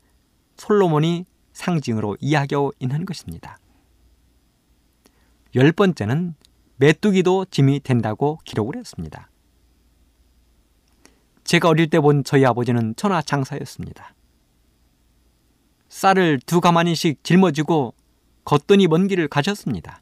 솔로몬이 0.56 1.26
상징으로 1.52 2.16
이야기하고 2.20 2.72
있는 2.78 3.04
것입니다. 3.04 3.58
열 5.56 5.72
번째는 5.72 6.34
메뚜기도 6.76 7.46
짐이 7.46 7.80
된다고 7.80 8.38
기록을 8.44 8.76
했습니다. 8.76 9.28
제가 11.44 11.68
어릴 11.68 11.90
때 11.90 11.98
본 11.98 12.22
저희 12.22 12.46
아버지는 12.46 12.94
천하 12.96 13.20
장사였습니다. 13.20 14.14
쌀을 15.90 16.38
두 16.46 16.60
가마니씩 16.60 17.22
짊어지고 17.24 17.94
걷더니 18.44 18.86
먼 18.86 19.08
길을 19.08 19.28
가셨습니다. 19.28 20.00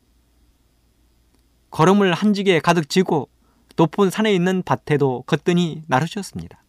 걸음을 1.71 2.13
한 2.13 2.35
지게 2.35 2.61
가득 2.61 2.89
지고 2.89 3.29
높은 3.77 4.11
산에 4.11 4.33
있는 4.33 4.63
밭에도 4.63 5.23
걷더니 5.27 5.83
나르셨습니다. 5.87 6.63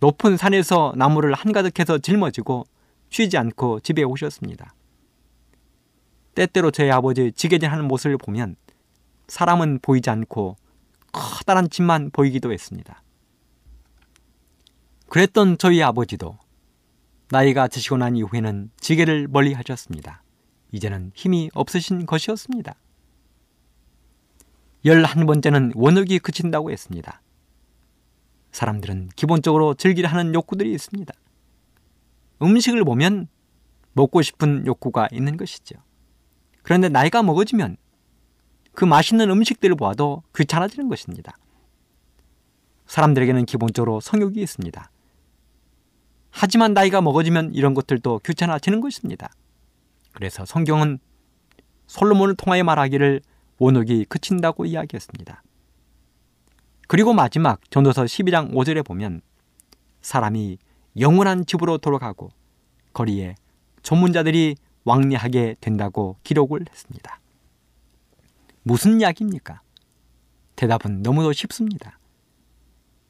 높은 0.00 0.36
산에서 0.36 0.94
나무를 0.96 1.34
한가득해서 1.34 1.98
짊어지고 1.98 2.66
쉬지 3.10 3.36
않고 3.36 3.80
집에 3.80 4.04
오셨습니다. 4.04 4.74
때때로 6.34 6.70
저희 6.70 6.90
아버지 6.90 7.32
지게질하는 7.32 7.86
모습을 7.86 8.16
보면 8.16 8.56
사람은 9.26 9.80
보이지 9.82 10.08
않고 10.08 10.56
커다란 11.12 11.68
집만 11.68 12.10
보이기도 12.12 12.52
했습니다. 12.52 13.02
그랬던 15.08 15.58
저희 15.58 15.82
아버지도 15.82 16.38
나이가 17.34 17.66
드시고 17.66 17.96
난 17.96 18.14
이후에는 18.14 18.70
지게를 18.78 19.26
멀리 19.26 19.54
하셨습니다. 19.54 20.22
이제는 20.70 21.10
힘이 21.16 21.50
없으신 21.52 22.06
것이었습니다. 22.06 22.76
열한 24.84 25.26
번째는 25.26 25.72
원욕이 25.74 26.20
그친다고 26.20 26.70
했습니다. 26.70 27.20
사람들은 28.52 29.08
기본적으로 29.16 29.74
즐기려 29.74 30.08
하는 30.08 30.32
욕구들이 30.32 30.72
있습니다. 30.74 31.12
음식을 32.40 32.84
보면 32.84 33.26
먹고 33.94 34.22
싶은 34.22 34.64
욕구가 34.64 35.08
있는 35.10 35.36
것이죠. 35.36 35.74
그런데 36.62 36.88
나이가 36.88 37.24
먹어지면 37.24 37.76
그 38.74 38.84
맛있는 38.84 39.28
음식들을 39.28 39.74
보아도 39.74 40.22
귀찮아지는 40.36 40.88
것입니다. 40.88 41.36
사람들에게는 42.86 43.44
기본적으로 43.46 43.98
성욕이 43.98 44.40
있습니다. 44.40 44.88
하지만 46.36 46.74
나이가 46.74 47.00
먹어지면 47.00 47.54
이런 47.54 47.74
것들도 47.74 48.18
귀찮아지는 48.24 48.80
것입니다. 48.80 49.30
그래서 50.12 50.44
성경은 50.44 50.98
솔로몬을 51.86 52.34
통하여 52.34 52.64
말하기를 52.64 53.20
원옥이 53.58 54.06
그친다고 54.06 54.66
이야기했습니다. 54.66 55.44
그리고 56.88 57.12
마지막 57.12 57.60
전도서 57.70 58.02
12장 58.04 58.52
5절에 58.52 58.84
보면 58.84 59.22
사람이 60.02 60.58
영원한 60.98 61.46
집으로 61.46 61.78
돌아가고 61.78 62.30
거리에 62.92 63.36
전문자들이 63.82 64.56
왕래하게 64.82 65.54
된다고 65.60 66.16
기록을 66.24 66.64
했습니다. 66.68 67.20
무슨 68.64 69.00
이야기입니까? 69.00 69.60
대답은 70.56 71.02
너무도 71.02 71.32
쉽습니다. 71.32 71.98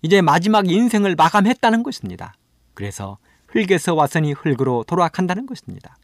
이제 0.03 0.21
마지막 0.21 0.69
인생을 0.69 1.15
마감했다는 1.17 1.83
것입니다. 1.83 2.35
그래서 2.75 3.19
흙에서 3.49 3.95
왔으니 3.95 4.33
흙으로 4.33 4.85
돌아간다는 4.87 5.47
것입니다. 5.47 5.97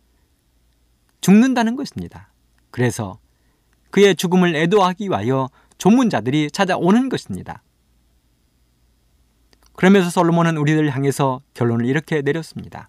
죽는다는 1.21 1.77
것입니다. 1.77 2.29
그래서 2.71 3.19
그의 3.91 4.15
죽음을 4.15 4.55
애도하기 4.55 5.09
위하여 5.09 5.51
조문자들이 5.79 6.51
찾아오는 6.51 7.09
것입니다. 7.09 7.63
그러면서 9.75 10.11
솔로몬은 10.11 10.57
우리를 10.57 10.89
향해서 10.91 11.41
결론을 11.55 11.87
이렇게 11.87 12.23
내렸습니다. 12.23 12.89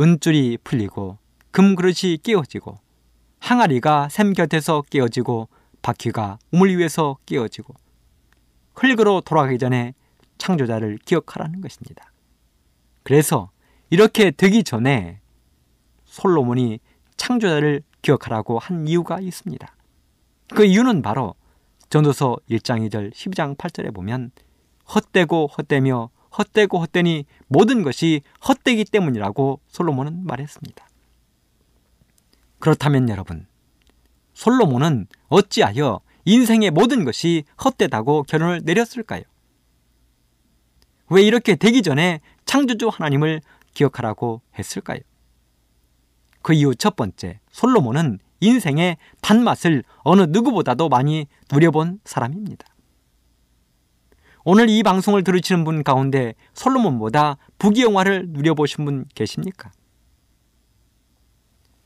은줄이 0.00 0.58
풀리고 0.62 1.18
금그릇이 1.50 2.18
깨어지고 2.22 2.78
항아리가 3.40 4.08
샘 4.10 4.32
곁에서 4.32 4.82
깨어지고 4.82 5.48
바퀴가 5.80 6.38
우물 6.52 6.76
위에서 6.76 7.16
깨어지고 7.24 7.74
흙으로 8.74 9.20
돌아가기 9.22 9.58
전에 9.58 9.94
창조자를 10.38 10.98
기억하라는 11.04 11.60
것입니다. 11.60 12.12
그래서 13.08 13.50
이렇게 13.88 14.30
되기 14.30 14.62
전에 14.62 15.22
솔로몬이 16.04 16.78
창조자를 17.16 17.80
기억하라고 18.02 18.58
한 18.58 18.86
이유가 18.86 19.18
있습니다. 19.18 19.66
그 20.48 20.66
이유는 20.66 21.00
바로 21.00 21.34
전도서 21.88 22.36
1장 22.50 22.86
2절 22.86 23.14
12장 23.14 23.56
8절에 23.56 23.94
보면 23.94 24.30
헛되고 24.94 25.46
헛되며 25.46 26.10
헛되고 26.36 26.78
헛되니 26.80 27.24
모든 27.46 27.82
것이 27.82 28.20
헛되기 28.46 28.84
때문이라고 28.84 29.60
솔로몬은 29.68 30.26
말했습니다. 30.26 30.86
그렇다면 32.58 33.08
여러분, 33.08 33.46
솔로몬은 34.34 35.06
어찌하여 35.28 36.02
인생의 36.26 36.72
모든 36.72 37.06
것이 37.06 37.44
헛되다고 37.64 38.24
결론을 38.24 38.60
내렸을까요? 38.64 39.22
왜 41.10 41.22
이렇게 41.22 41.56
되기 41.56 41.82
전에 41.82 42.20
창조주 42.48 42.88
하나님을 42.88 43.42
기억하라고 43.74 44.40
했을까요? 44.58 45.00
그 46.40 46.54
이유 46.54 46.74
첫 46.74 46.96
번째, 46.96 47.40
솔로몬은 47.50 48.20
인생의 48.40 48.96
단맛을 49.20 49.84
어느 49.98 50.22
누구보다도 50.22 50.88
많이 50.88 51.26
누려본 51.52 52.00
사람입니다. 52.04 52.66
오늘 54.44 54.70
이 54.70 54.82
방송을 54.82 55.24
들으시는 55.24 55.62
분 55.64 55.84
가운데 55.84 56.34
솔로몬보다 56.54 57.36
부귀영화를 57.58 58.28
누려보신 58.30 58.86
분 58.86 59.04
계십니까? 59.14 59.70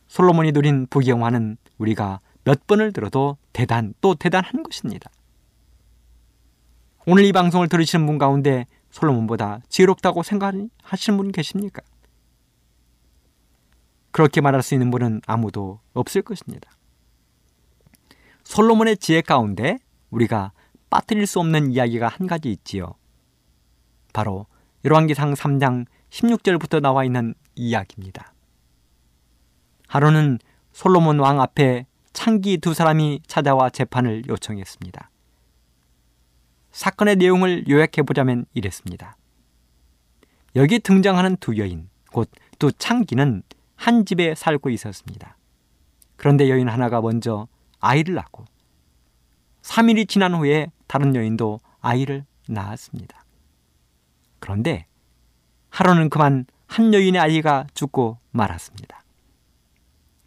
솔로몬이 0.07 0.53
누린 0.53 0.87
부귀영화는 0.89 1.57
우리가 1.79 2.21
몇 2.45 2.69
번을 2.69 2.93
들어도 2.93 3.37
대단 3.53 3.95
또 4.01 4.15
대단한 4.15 4.63
것입니다. 4.63 5.11
오늘 7.05 7.25
이 7.25 7.33
방송을 7.33 7.69
들으시는 7.69 8.07
분 8.07 8.19
가운데 8.19 8.67
솔로몬보다 8.93 9.61
지혜롭다고 9.69 10.23
생각하시는 10.23 11.17
분 11.17 11.33
계십니까? 11.33 11.83
그렇게 14.13 14.41
말할 14.41 14.63
수 14.63 14.75
있는 14.75 14.91
분은 14.91 15.23
아무도 15.27 15.81
없을 15.95 16.23
것입니다. 16.23 16.71
솔로몬의 18.45 18.99
지혜 18.99 19.23
가운데 19.23 19.79
우리가 20.11 20.53
빠뜨릴 20.91 21.27
수 21.27 21.41
없는 21.41 21.73
이야기가 21.73 22.09
한 22.09 22.27
가지 22.27 22.51
있지요. 22.53 22.95
바로 24.13 24.47
열왕기상 24.85 25.33
3장 25.33 25.87
16절부터 26.11 26.81
나와 26.81 27.05
있는 27.05 27.35
이야기입니다. 27.55 28.35
하루는 29.89 30.39
솔로몬 30.73 31.19
왕 31.19 31.41
앞에 31.41 31.87
창기 32.13 32.59
두 32.59 32.75
사람이 32.75 33.23
찾아와 33.27 33.71
재판을 33.71 34.25
요청했습니다. 34.29 35.12
사건의 36.73 37.17
내용을 37.17 37.69
요약해 37.69 38.03
보자면 38.03 38.45
이랬습니다. 38.55 39.17
여기 40.57 40.79
등장하는 40.81 41.37
두 41.37 41.57
여인, 41.57 41.89
곧 42.13 42.29
두 42.63 42.71
창기는 42.71 43.43
한 43.75 44.07
집에 44.07 44.37
살고 44.37 44.71
있었습니다. 44.71 45.37
그런데 46.15 46.49
여인 46.49 46.69
하나가 46.69 47.01
먼저 47.01 47.49
아이를 47.81 48.15
낳고 48.15 48.45
3일이 49.63 50.09
지난 50.09 50.33
후에 50.33 50.71
다른 50.87 51.17
여인도 51.17 51.59
아이를 51.81 52.25
낳았습니다. 52.47 53.25
그런데 54.39 54.87
하루는 55.71 56.09
그만 56.09 56.47
한 56.69 56.95
여인의 56.95 57.21
아이가 57.21 57.67
죽고 57.75 58.19
말았습니다. 58.31 59.03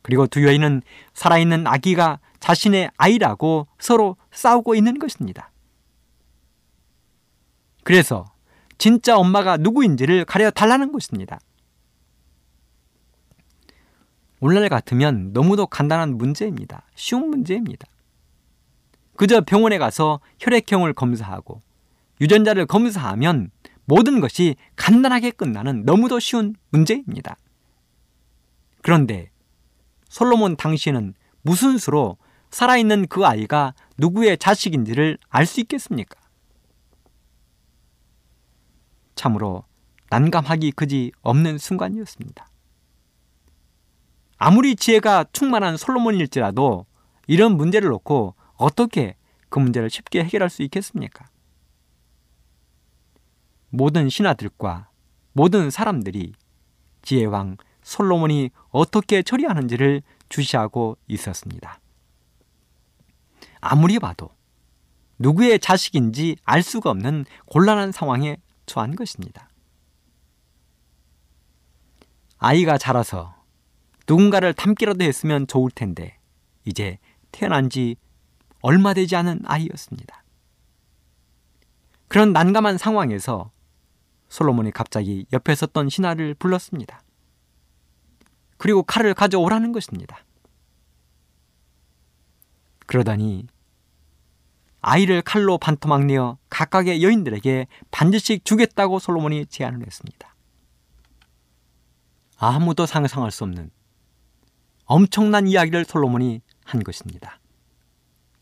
그리고 0.01 0.27
두 0.27 0.45
여인은 0.45 0.81
살아있는 1.13 1.67
아기가 1.67 2.19
자신의 2.41 2.91
아이라고 2.97 3.67
서로 3.79 4.17
싸우고 4.31 4.75
있는 4.75 4.99
것입니다. 4.99 5.51
그래서 7.85 8.25
진짜 8.79 9.15
엄마가 9.15 9.57
누구인지를 9.57 10.25
가려 10.25 10.49
달라는 10.49 10.91
것입니다. 10.91 11.39
오늘날 14.39 14.69
같으면 14.69 15.31
너무도 15.33 15.67
간단한 15.67 16.17
문제입니다. 16.17 16.87
쉬운 16.95 17.29
문제입니다. 17.29 17.87
그저 19.15 19.41
병원에 19.41 19.77
가서 19.77 20.19
혈액형을 20.39 20.93
검사하고 20.93 21.61
유전자를 22.19 22.65
검사하면 22.65 23.51
모든 23.85 24.19
것이 24.19 24.55
간단하게 24.75 25.29
끝나는 25.29 25.83
너무도 25.85 26.19
쉬운 26.19 26.55
문제입니다. 26.71 27.37
그런데 28.81 29.29
솔로몬 30.09 30.57
당시에는 30.57 31.13
무슨 31.43 31.77
수로 31.77 32.17
살아있는 32.49 33.05
그 33.09 33.27
아이가 33.27 33.75
누구의 33.99 34.39
자식인지를 34.39 35.19
알 35.29 35.45
수 35.45 35.59
있겠습니까? 35.61 36.24
참으로 39.15 39.63
난감하기 40.09 40.71
그지 40.71 41.11
없는 41.21 41.57
순간이었습니다. 41.57 42.47
아무리 44.37 44.75
지혜가 44.75 45.25
충만한 45.31 45.77
솔로몬일지라도 45.77 46.85
이런 47.27 47.57
문제를 47.57 47.89
놓고 47.89 48.35
어떻게 48.55 49.15
그 49.49 49.59
문제를 49.59 49.89
쉽게 49.89 50.23
해결할 50.23 50.49
수 50.49 50.61
있겠습니까? 50.63 51.25
모든 53.69 54.09
신하들과 54.09 54.89
모든 55.33 55.69
사람들이 55.69 56.33
지혜왕 57.01 57.57
솔로몬이 57.83 58.51
어떻게 58.69 59.21
처리하는지를 59.21 60.01
주시하고 60.29 60.97
있었습니다. 61.07 61.79
아무리 63.61 63.99
봐도 63.99 64.29
누구의 65.19 65.59
자식인지 65.59 66.37
알 66.43 66.61
수가 66.61 66.89
없는 66.89 67.25
곤란한 67.45 67.91
상황에 67.91 68.37
처한 68.65 68.95
것입니다. 68.95 69.49
아이가 72.37 72.77
자라서 72.77 73.35
누군가를 74.07 74.53
닮기라도 74.53 75.03
했으면 75.03 75.47
좋을 75.47 75.71
텐데 75.71 76.17
이제 76.63 76.99
태어난 77.31 77.69
지 77.69 77.95
얼마 78.61 78.93
되지 78.93 79.15
않은 79.15 79.41
아이였습니다. 79.45 80.23
그런 82.07 82.33
난감한 82.33 82.77
상황에서 82.77 83.51
솔로몬이 84.29 84.71
갑자기 84.71 85.25
옆에 85.33 85.55
섰던 85.55 85.89
신하를 85.89 86.33
불렀습니다. 86.35 87.01
그리고 88.57 88.83
칼을 88.83 89.13
가져오라는 89.13 89.71
것입니다. 89.71 90.23
그러다니 92.85 93.47
아이를 94.87 95.23
칼로 95.23 95.57
반토막 95.57 96.05
내어 96.05 96.37
각각의 96.51 97.01
여인들에게 97.01 97.65
반드씩 97.89 98.45
주겠다고 98.45 98.99
솔로몬이 98.99 99.47
제안을 99.47 99.83
했습니다. 99.83 100.35
아무도 102.37 102.85
상상할 102.85 103.31
수 103.31 103.45
없는 103.45 103.71
엄청난 104.85 105.47
이야기를 105.47 105.85
솔로몬이 105.85 106.43
한 106.63 106.83
것입니다. 106.83 107.39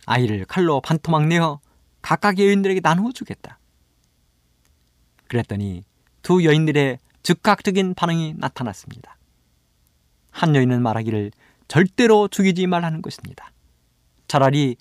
아이를 0.05 0.43
칼로 0.43 0.81
반토막 0.81 1.27
내어 1.27 1.61
각각의 2.01 2.45
여인들에게 2.45 2.81
나누어 2.83 3.13
주겠다. 3.13 3.57
그랬더니 5.29 5.85
두 6.23 6.43
여인들의 6.43 6.99
즉각적인 7.23 7.93
반응이 7.93 8.33
나타났습니다. 8.35 9.17
한 10.29 10.57
여인은 10.57 10.81
말하기를 10.81 11.31
절대로 11.69 12.27
죽이지 12.27 12.67
말라는 12.67 13.01
것입니다. 13.01 13.53
차라리 14.27 14.75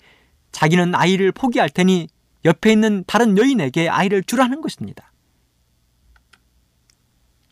자기는 0.53 0.95
아이를 0.95 1.33
포기할 1.33 1.69
테니 1.69 2.07
옆에 2.45 2.71
있는 2.71 3.03
다른 3.05 3.37
여인에게 3.37 3.89
아이를 3.89 4.23
주라는 4.23 4.61
것입니다. 4.61 5.11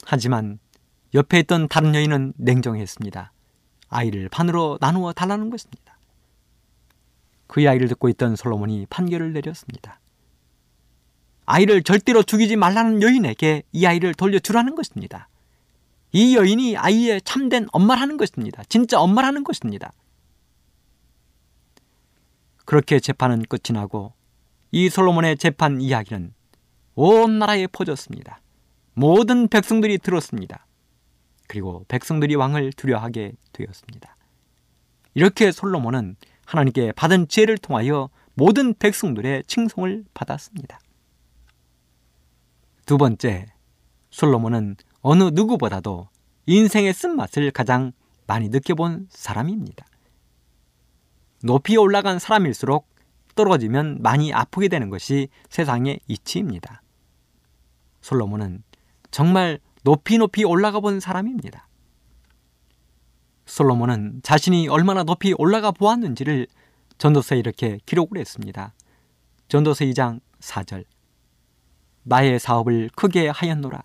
하지만 0.06 0.60
옆에 1.14 1.40
있던 1.40 1.68
다른 1.68 1.94
여인은 1.94 2.34
냉정했습니다. 2.38 3.34
아이를 3.90 4.30
반으로 4.30 4.78
나누어 4.80 5.12
달라는 5.12 5.50
것입니다. 5.50 5.98
그 7.48 7.68
아이를 7.68 7.90
듣고 7.90 8.08
있던 8.10 8.38
솔로몬이 8.38 8.86
판결을 8.90 9.34
내렸습니다. 9.34 10.00
아이를 11.46 11.84
절대로 11.84 12.24
죽이지 12.24 12.56
말라는 12.56 13.02
여인에게 13.02 13.64
이 13.74 13.86
아이를 13.86 14.14
돌려주라는 14.14 14.76
것입니다. 14.76 15.28
이 16.14 16.36
여인이 16.36 16.78
아이의 16.78 17.22
참된 17.24 17.68
엄마라는 17.72 18.18
것입니다. 18.18 18.64
진짜 18.70 19.00
엄마라는 19.00 19.44
것입니다. 19.44 19.92
그렇게 22.72 23.02
재판은 23.02 23.44
끝이 23.50 23.74
나고 23.74 24.14
이 24.72 24.88
솔로몬의 24.88 25.36
재판 25.36 25.82
이야기는 25.82 26.34
온 26.96 27.38
나라에 27.38 27.68
퍼졌습니다. 27.68 28.40
모든 28.94 29.50
백성들이 29.50 29.98
들었습니다. 29.98 30.66
그리고 31.50 31.84
백성들이 31.90 32.36
왕을 32.36 32.72
두려워하게 32.72 33.34
되었습니다. 33.52 34.16
이렇게 35.16 35.52
솔로몬은 35.52 36.16
하나님께 36.46 36.94
받은 36.94 37.28
지혜를 37.28 37.58
통하여 37.58 38.10
모든 38.36 38.74
백성들의 38.74 39.44
칭송을 39.48 40.06
받았습니다. 40.14 40.80
두 42.86 42.98
번째, 42.98 43.48
솔로몬은 44.12 44.78
어느 45.02 45.24
누구보다도 45.24 46.08
인생의 46.46 46.94
쓴맛을 46.94 47.52
가장 47.52 47.92
많이 48.28 48.48
느껴본 48.48 49.08
사람입니다. 49.10 49.91
높이 51.44 51.78
올라간 51.78 52.20
사람일수록 52.20 52.88
떨어지면 53.36 54.00
많이 54.02 54.34
아프게 54.34 54.68
되는 54.68 54.90
것이 54.90 55.30
세상의 55.50 56.02
이치입니다. 56.08 56.82
솔로몬은 58.02 58.64
정말 59.10 59.60
높이 59.84 60.18
높이 60.18 60.44
올라가 60.44 60.80
본 60.80 61.00
사람입니다. 61.00 61.68
솔로몬은 63.46 64.22
자신이 64.24 64.68
얼마나 64.68 65.04
높이 65.04 65.34
올라가 65.38 65.72
보았는지를 65.72 66.48
전도서에 66.98 67.40
이렇게 67.40 67.80
기록을 67.86 68.18
했습니다. 68.18 68.74
전도서 69.48 69.86
2장 69.86 70.22
4절 70.40 70.86
나의 72.04 72.40
사업을 72.40 72.90
크게 72.96 73.30
하였노라. 73.30 73.84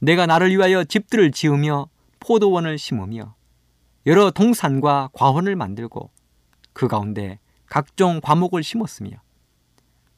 내가 0.00 0.26
나를 0.26 0.50
위하여 0.50 0.84
집들을 0.84 1.32
지으며 1.32 1.88
포도원을 2.20 2.78
심으며 2.78 3.34
여러 4.06 4.30
동산과 4.30 5.10
과원을 5.12 5.56
만들고 5.56 6.10
그 6.72 6.88
가운데 6.88 7.38
각종 7.66 8.20
과목을 8.20 8.62
심었으며 8.62 9.16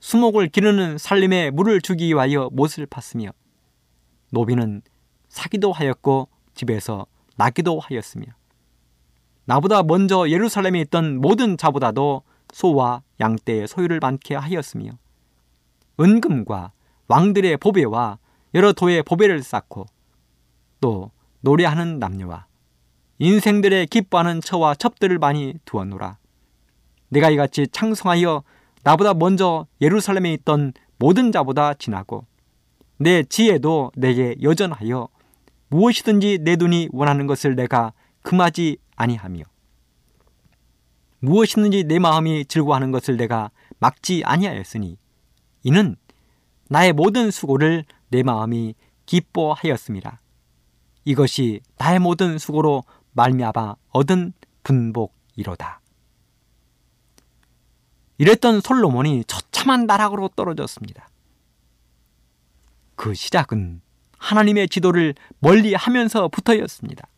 수목을 0.01 0.49
기르는 0.49 0.99
살림에 0.99 1.51
물을 1.51 1.81
주기 1.81 2.09
위하여 2.09 2.49
못을 2.53 2.87
팠으며 2.87 3.33
노비는 4.31 4.83
사기도 5.29 5.73
하였고 5.73 6.29
집에서 6.55 7.07
나기도 7.37 7.79
하였으며 7.79 8.27
나보다 9.45 9.83
먼저 9.83 10.29
예루살렘에 10.29 10.81
있던 10.83 11.21
모든 11.21 11.57
자보다도 11.57 12.23
소와 12.53 13.03
양떼의 13.21 13.69
소유를 13.69 14.01
많게 14.01 14.35
하였으며 14.35 14.91
은금과 16.01 16.73
왕들의 17.09 17.57
보배와 17.59 18.19
여러 18.55 18.73
도의 18.73 19.03
보배를 19.03 19.43
쌓고 19.43 19.87
또 20.81 21.11
노래하는 21.41 21.99
남녀와 21.99 22.47
인생들의 23.19 23.87
기뻐하는 23.87 24.41
처와 24.41 24.75
첩들을 24.75 25.19
많이 25.19 25.55
두었노라. 25.65 26.19
내가 27.13 27.29
이같이 27.29 27.67
창성하여 27.69 28.43
나보다 28.85 29.13
먼저 29.13 29.67
예루살렘에 29.83 30.33
있던 30.33 30.73
모든 30.99 31.31
자보다 31.31 31.75
지나고 31.75 32.25
내 32.97 33.23
지혜도 33.23 33.93
내게 33.97 34.35
여전하여 34.41 35.09
무엇이든지 35.69 36.39
내 36.41 36.57
눈이 36.57 36.89
원하는 36.91 37.27
것을 37.27 37.55
내가 37.55 37.93
금하지 38.23 38.79
아니하며 38.97 39.45
무엇이든지 41.21 41.85
내 41.85 41.99
마음이 41.99 42.47
즐거워하는 42.47 42.91
것을 42.93 43.19
내가 43.19 43.51
막지 43.79 44.23
아니하였으니 44.25 44.97
이는 45.65 45.97
나의 46.71 46.95
모든 46.95 47.31
수고를 47.31 47.85
내 48.09 48.23
마음이 48.23 48.75
기뻐하였습니다. 49.05 50.23
이것이 51.05 51.61
나의 51.77 51.99
모든 51.99 52.39
수고로 52.39 52.85
말미암아 53.13 53.77
얻은 53.91 54.33
분복이로다. 54.63 55.82
이랬던 58.19 58.61
솔로몬이 58.61 59.25
처참한 59.27 59.87
나락으로 59.87 60.29
떨어졌습니다. 60.29 61.09
그 62.95 63.15
시작은 63.15 63.81
하나님의 64.19 64.69
지도를 64.69 65.15
멀리 65.41 65.75
하면서 65.75 66.29
부터였습니다. 66.29 67.09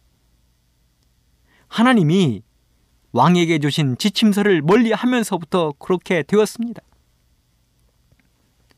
하나님이 1.68 2.42
왕에게 3.12 3.58
주신 3.58 3.96
지침서를 3.98 4.62
멀리 4.62 4.92
하면서부터 4.92 5.72
그렇게 5.78 6.22
되었습니다. 6.22 6.80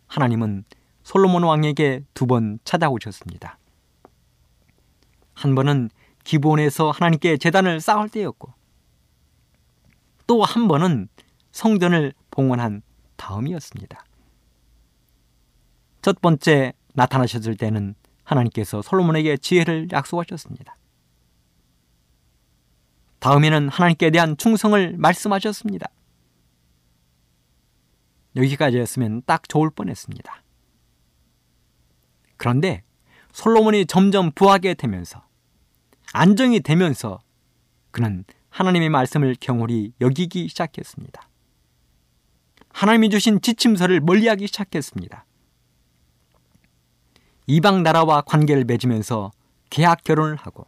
하나님은 0.09 0.64
솔로몬 1.05 1.45
왕에게 1.45 2.03
두 2.14 2.27
번 2.27 2.59
찾아오셨습니다. 2.64 3.59
한 5.35 5.55
번은 5.55 5.91
기본에서 6.25 6.91
하나님께 6.91 7.37
재단을 7.37 7.81
쌓을 7.81 8.09
때였고 8.09 8.53
또 10.27 10.43
한 10.43 10.67
번은 10.67 11.09
성전을 11.57 12.12
봉헌한 12.30 12.82
다음이었습니다. 13.16 14.04
첫 16.02 16.20
번째 16.20 16.74
나타나셨을 16.92 17.57
때는 17.57 17.94
하나님께서 18.24 18.82
솔로몬에게 18.82 19.38
지혜를 19.38 19.88
약속하셨습니다. 19.90 20.76
다음에는 23.20 23.70
하나님께 23.70 24.11
대한 24.11 24.36
충성을 24.36 24.96
말씀하셨습니다. 24.98 25.86
여기까지였으면 28.36 29.22
딱 29.24 29.48
좋을 29.48 29.70
뻔했습니다. 29.70 30.42
그런데 32.36 32.82
솔로몬이 33.32 33.86
점점 33.86 34.30
부하게 34.32 34.74
되면서 34.74 35.26
안정이 36.12 36.61
되면서 36.61 37.18
그는 37.92 38.24
하나님의 38.50 38.90
말씀을 38.90 39.36
경홀히 39.40 39.94
여기기 40.02 40.48
시작했습니다. 40.48 41.30
하나님이 42.77 43.09
주신 43.09 43.41
지침서를 43.41 44.01
멀리하기 44.01 44.47
시작했습니다. 44.49 45.24
이방 47.47 47.83
나라와 47.83 48.20
관계를 48.20 48.64
맺으면서 48.66 49.31
계약 49.70 50.05
결혼을 50.05 50.37
하고 50.37 50.66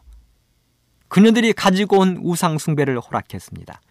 그녀들이 1.09 1.53
가지고 1.53 1.99
온 1.99 2.19
우상 2.23 2.57
숭배를 2.57 2.99
허락했습니다. 2.99 3.83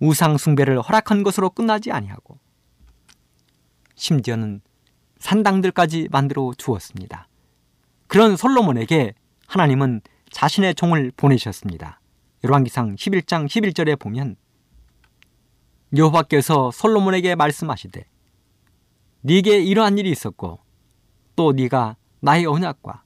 우상 0.00 0.36
숭배를 0.36 0.82
허락한 0.82 1.22
것으로 1.22 1.48
끝나지 1.48 1.90
아니하고 1.90 2.38
심지어는 3.94 4.60
산당들까지 5.20 6.08
만들어 6.10 6.52
주었습니다. 6.58 7.28
그런 8.08 8.36
솔로몬에게 8.36 9.14
하나님은 9.46 10.02
자신의 10.30 10.74
종을 10.74 11.12
보내셨습니다. 11.16 11.98
열왕기상 12.44 12.96
11장 12.96 13.46
11절에 13.46 13.98
보면 13.98 14.36
여호와께서 15.96 16.70
솔로몬에게 16.70 17.34
말씀하시되 17.34 18.04
네게 19.20 19.62
이러한 19.62 19.98
일이 19.98 20.10
있었고 20.10 20.60
또 21.36 21.52
네가 21.52 21.96
나의 22.20 22.46
언약과 22.46 23.04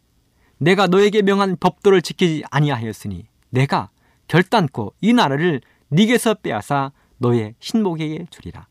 내가 0.59 0.87
너에게 0.87 1.23
명한 1.23 1.57
법도를 1.59 2.03
지키지 2.03 2.45
아니하였으니 2.51 3.27
내가 3.51 3.91
결단코 4.27 4.95
이 5.01 5.13
나라를 5.13 5.61
네게서 5.89 6.35
빼앗아 6.35 6.93
너의 7.19 7.55
신복에게 7.61 8.27
주리라. 8.31 8.67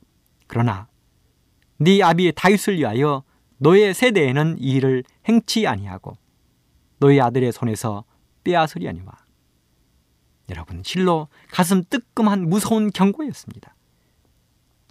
그러나 0.47 0.87
네 1.77 2.01
아비 2.01 2.31
다윗을 2.35 2.77
위하여 2.77 3.23
너의 3.57 3.93
세대에는 3.93 4.57
이 4.59 4.71
일을 4.73 5.03
행치 5.25 5.67
아니하고 5.67 6.17
너의 6.99 7.21
아들의 7.21 7.51
손에서 7.51 8.03
빼앗으려니와. 8.43 9.11
여러분 10.49 10.81
실로 10.83 11.27
가슴 11.51 11.83
뜨끔한 11.83 12.49
무서운 12.49 12.91
경고였습니다. 12.91 13.76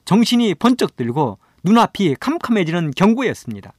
정신이 0.06 0.54
번쩍 0.54 0.96
들고 0.96 1.38
눈앞이 1.64 2.14
캄캄해지는 2.18 2.92
경고였습니다. 2.92 3.72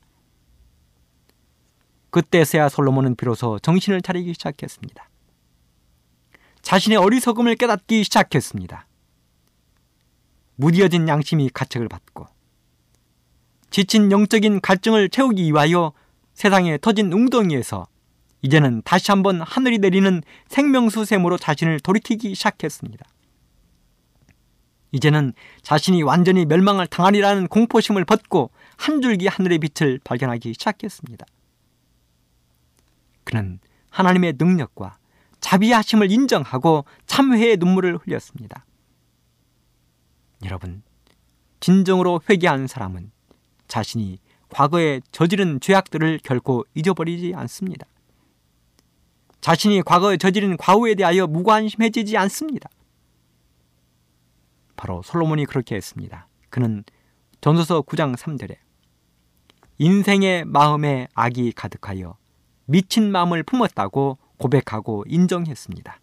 그때서야 2.09 2.69
솔로몬은 2.69 3.15
비로소 3.15 3.57
정신을 3.59 4.01
차리기 4.01 4.33
시작했습니다. 4.33 5.09
자신의 6.61 6.97
어리석음을 6.97 7.55
깨닫기 7.55 8.03
시작했습니다. 8.03 8.85
무디어진 10.55 11.07
양심이 11.07 11.49
가책을 11.49 11.87
받고 11.87 12.27
지친 13.69 14.11
영적인 14.11 14.59
갈증을 14.59 15.09
채우기 15.09 15.43
위하여 15.43 15.93
세상에 16.33 16.77
터진 16.77 17.11
웅덩이에서 17.13 17.87
이제는 18.41 18.81
다시 18.83 19.11
한번 19.11 19.41
하늘이 19.41 19.77
내리는 19.79 20.21
생명수 20.49 21.05
샘으로 21.05 21.37
자신을 21.37 21.79
돌이키기 21.79 22.35
시작했습니다. 22.35 23.05
이제는 24.91 25.33
자신이 25.61 26.03
완전히 26.03 26.45
멸망을 26.45 26.87
당하리라는 26.87 27.47
공포심을 27.47 28.05
벗고 28.05 28.51
한 28.77 29.01
줄기 29.01 29.27
하늘의 29.27 29.59
빛을 29.59 29.99
발견하기 30.03 30.53
시작했습니다. 30.53 31.25
그는 33.23 33.59
하나님의 33.89 34.35
능력과 34.37 34.97
자비하심을 35.41 36.11
인정하고 36.11 36.85
참회의 37.05 37.57
눈물을 37.57 37.97
흘렸습니다. 37.97 38.65
여러분, 40.45 40.83
진정으로 41.59 42.21
회개한 42.29 42.67
사람은 42.67 43.11
자신이 43.67 44.19
과거에 44.49 45.01
저지른 45.11 45.59
죄악들을 45.59 46.19
결코 46.23 46.63
잊어버리지 46.73 47.33
않습니다. 47.35 47.85
자신이 49.41 49.81
과거에 49.81 50.17
저지른 50.17 50.57
과오에 50.57 50.95
대하여 50.95 51.27
무관심해지지 51.27 52.17
않습니다. 52.17 52.69
바로 54.77 55.01
솔로몬이 55.03 55.45
그렇게 55.45 55.75
했습니다. 55.75 56.27
그는 56.49 56.85
전소서 57.41 57.81
9장 57.81 58.15
3절에 58.15 58.55
인생의 59.79 60.45
마음에 60.45 61.07
악이 61.13 61.51
가득하여 61.51 62.15
미친 62.65 63.11
마음을 63.11 63.43
품었다고 63.43 64.17
고백하고 64.37 65.03
인정했습니다. 65.07 65.99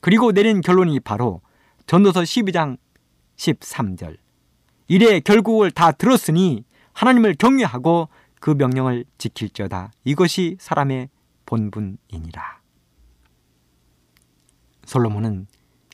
그리고 0.00 0.32
내린 0.32 0.60
결론이 0.60 1.00
바로 1.00 1.40
전도서 1.86 2.22
12장 2.22 2.76
13절. 3.36 4.16
이래 4.88 5.20
결국을 5.20 5.70
다 5.70 5.92
들었으니 5.92 6.64
하나님을 6.92 7.34
경외하고 7.34 8.08
그 8.40 8.50
명령을 8.50 9.04
지킬지어다. 9.18 9.92
이것이 10.04 10.56
사람의 10.58 11.08
본분이니라. 11.46 12.60
솔로몬은 14.84 15.46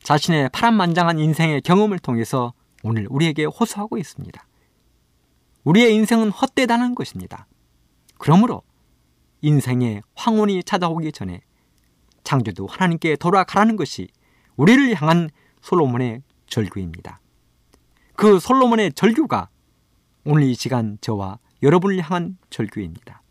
자신의 0.06 0.50
파란만장한 0.50 1.18
인생의 1.18 1.62
경험을 1.62 1.98
통해서 1.98 2.54
오늘 2.84 3.08
우리에게 3.10 3.44
호소하고 3.44 3.98
있습니다. 3.98 4.46
우리의 5.64 5.96
인생은 5.96 6.30
헛되다는 6.30 6.94
것입니다. 6.94 7.48
그러므로 8.16 8.62
인생의 9.40 10.02
황혼이 10.14 10.62
찾아오기 10.62 11.10
전에 11.10 11.40
창조도 12.22 12.68
하나님께 12.68 13.16
돌아가라는 13.16 13.74
것이 13.74 14.06
우리를 14.54 14.94
향한 14.94 15.28
솔로몬의 15.60 16.22
절규입니다. 16.46 17.18
그 18.14 18.38
솔로몬의 18.38 18.92
절규가 18.92 19.48
오늘 20.24 20.44
이 20.44 20.54
시간 20.54 20.98
저와 21.00 21.40
여러분을 21.64 22.00
향한 22.00 22.38
절규입니다. 22.50 23.22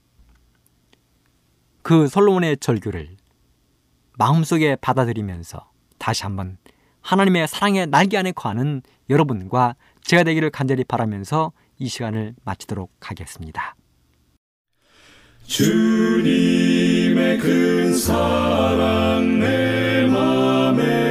그 1.83 2.09
솔로몬의 2.09 2.57
절규를 2.57 3.15
마음속에 4.17 4.75
받아들이면서 4.75 5.71
다시 5.97 6.23
한번 6.23 6.57
하나님의 7.05 7.47
사랑의 7.47 7.85
날개 7.85 8.17
안에 8.17 8.31
거하는 8.31 8.81
여러분과 9.11 9.75
제가 10.01 10.23
되기를 10.23 10.49
간절히 10.49 10.83
바라면서 10.83 11.51
이 11.77 11.87
시간을 11.87 12.33
마치도록 12.43 12.91
하겠습니다. 12.99 13.75
주님의 15.43 17.37
큰 17.37 17.93
사랑 17.93 19.39
내 19.39 20.07
맘에 20.07 21.04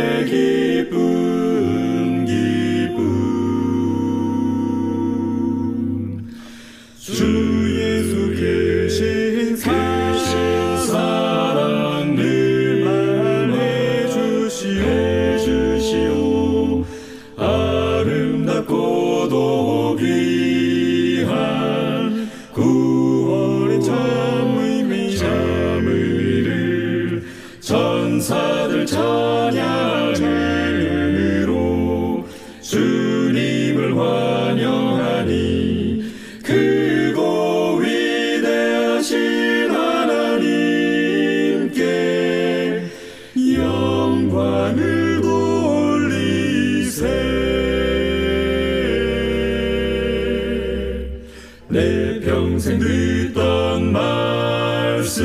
평생 52.65 52.79
듣던 52.79 53.93
말씀. 53.93 55.23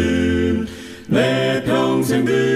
내 1.07 1.63
평생 1.63 2.25
듣 2.25 2.48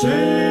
제 0.00 0.47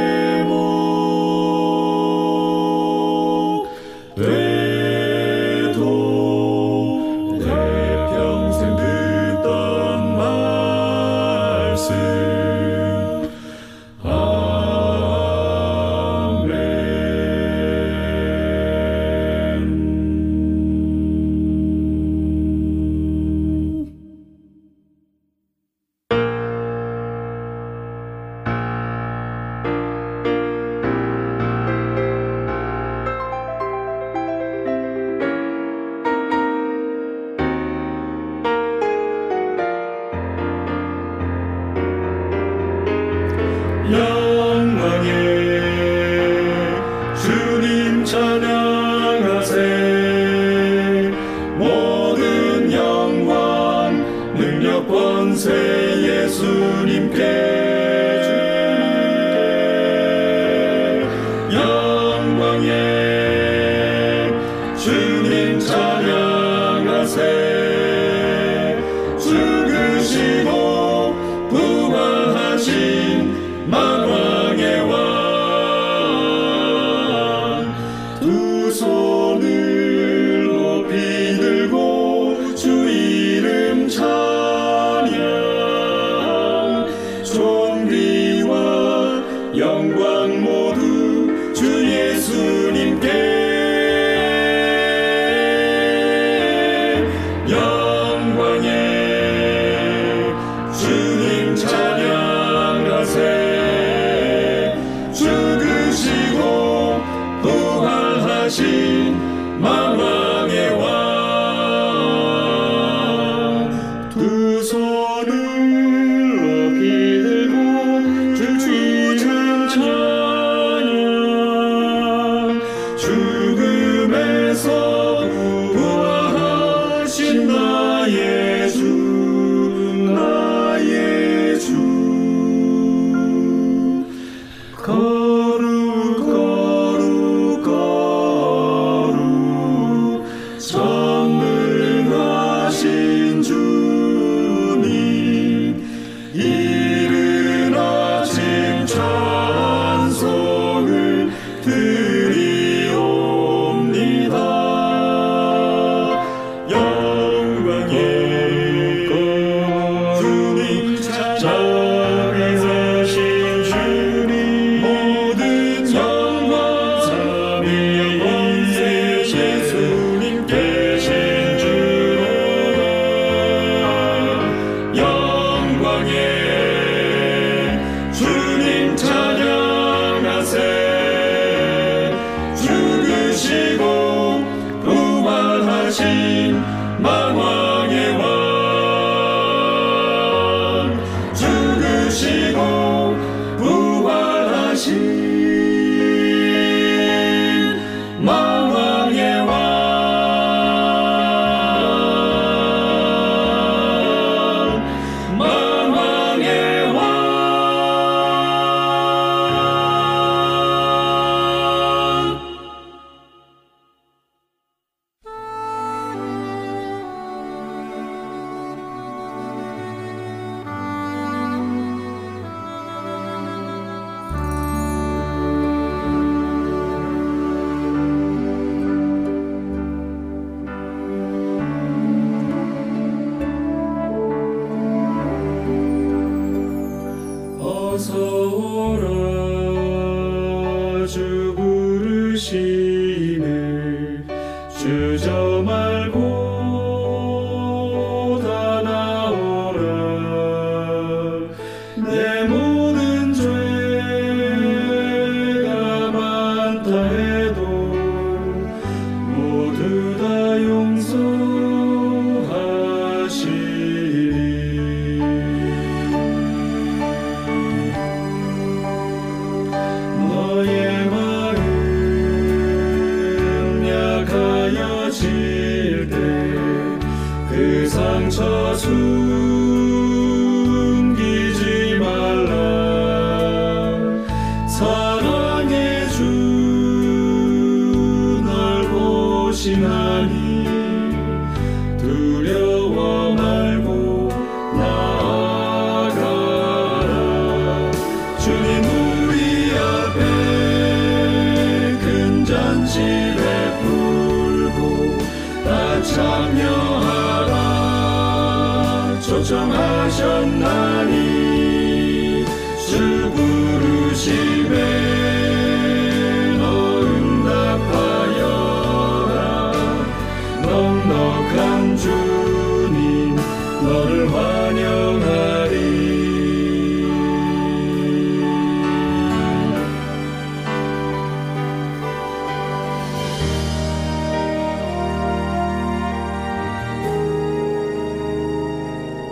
부 108.57 108.96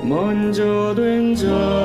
먼저 0.08 0.94
된자 0.96 1.85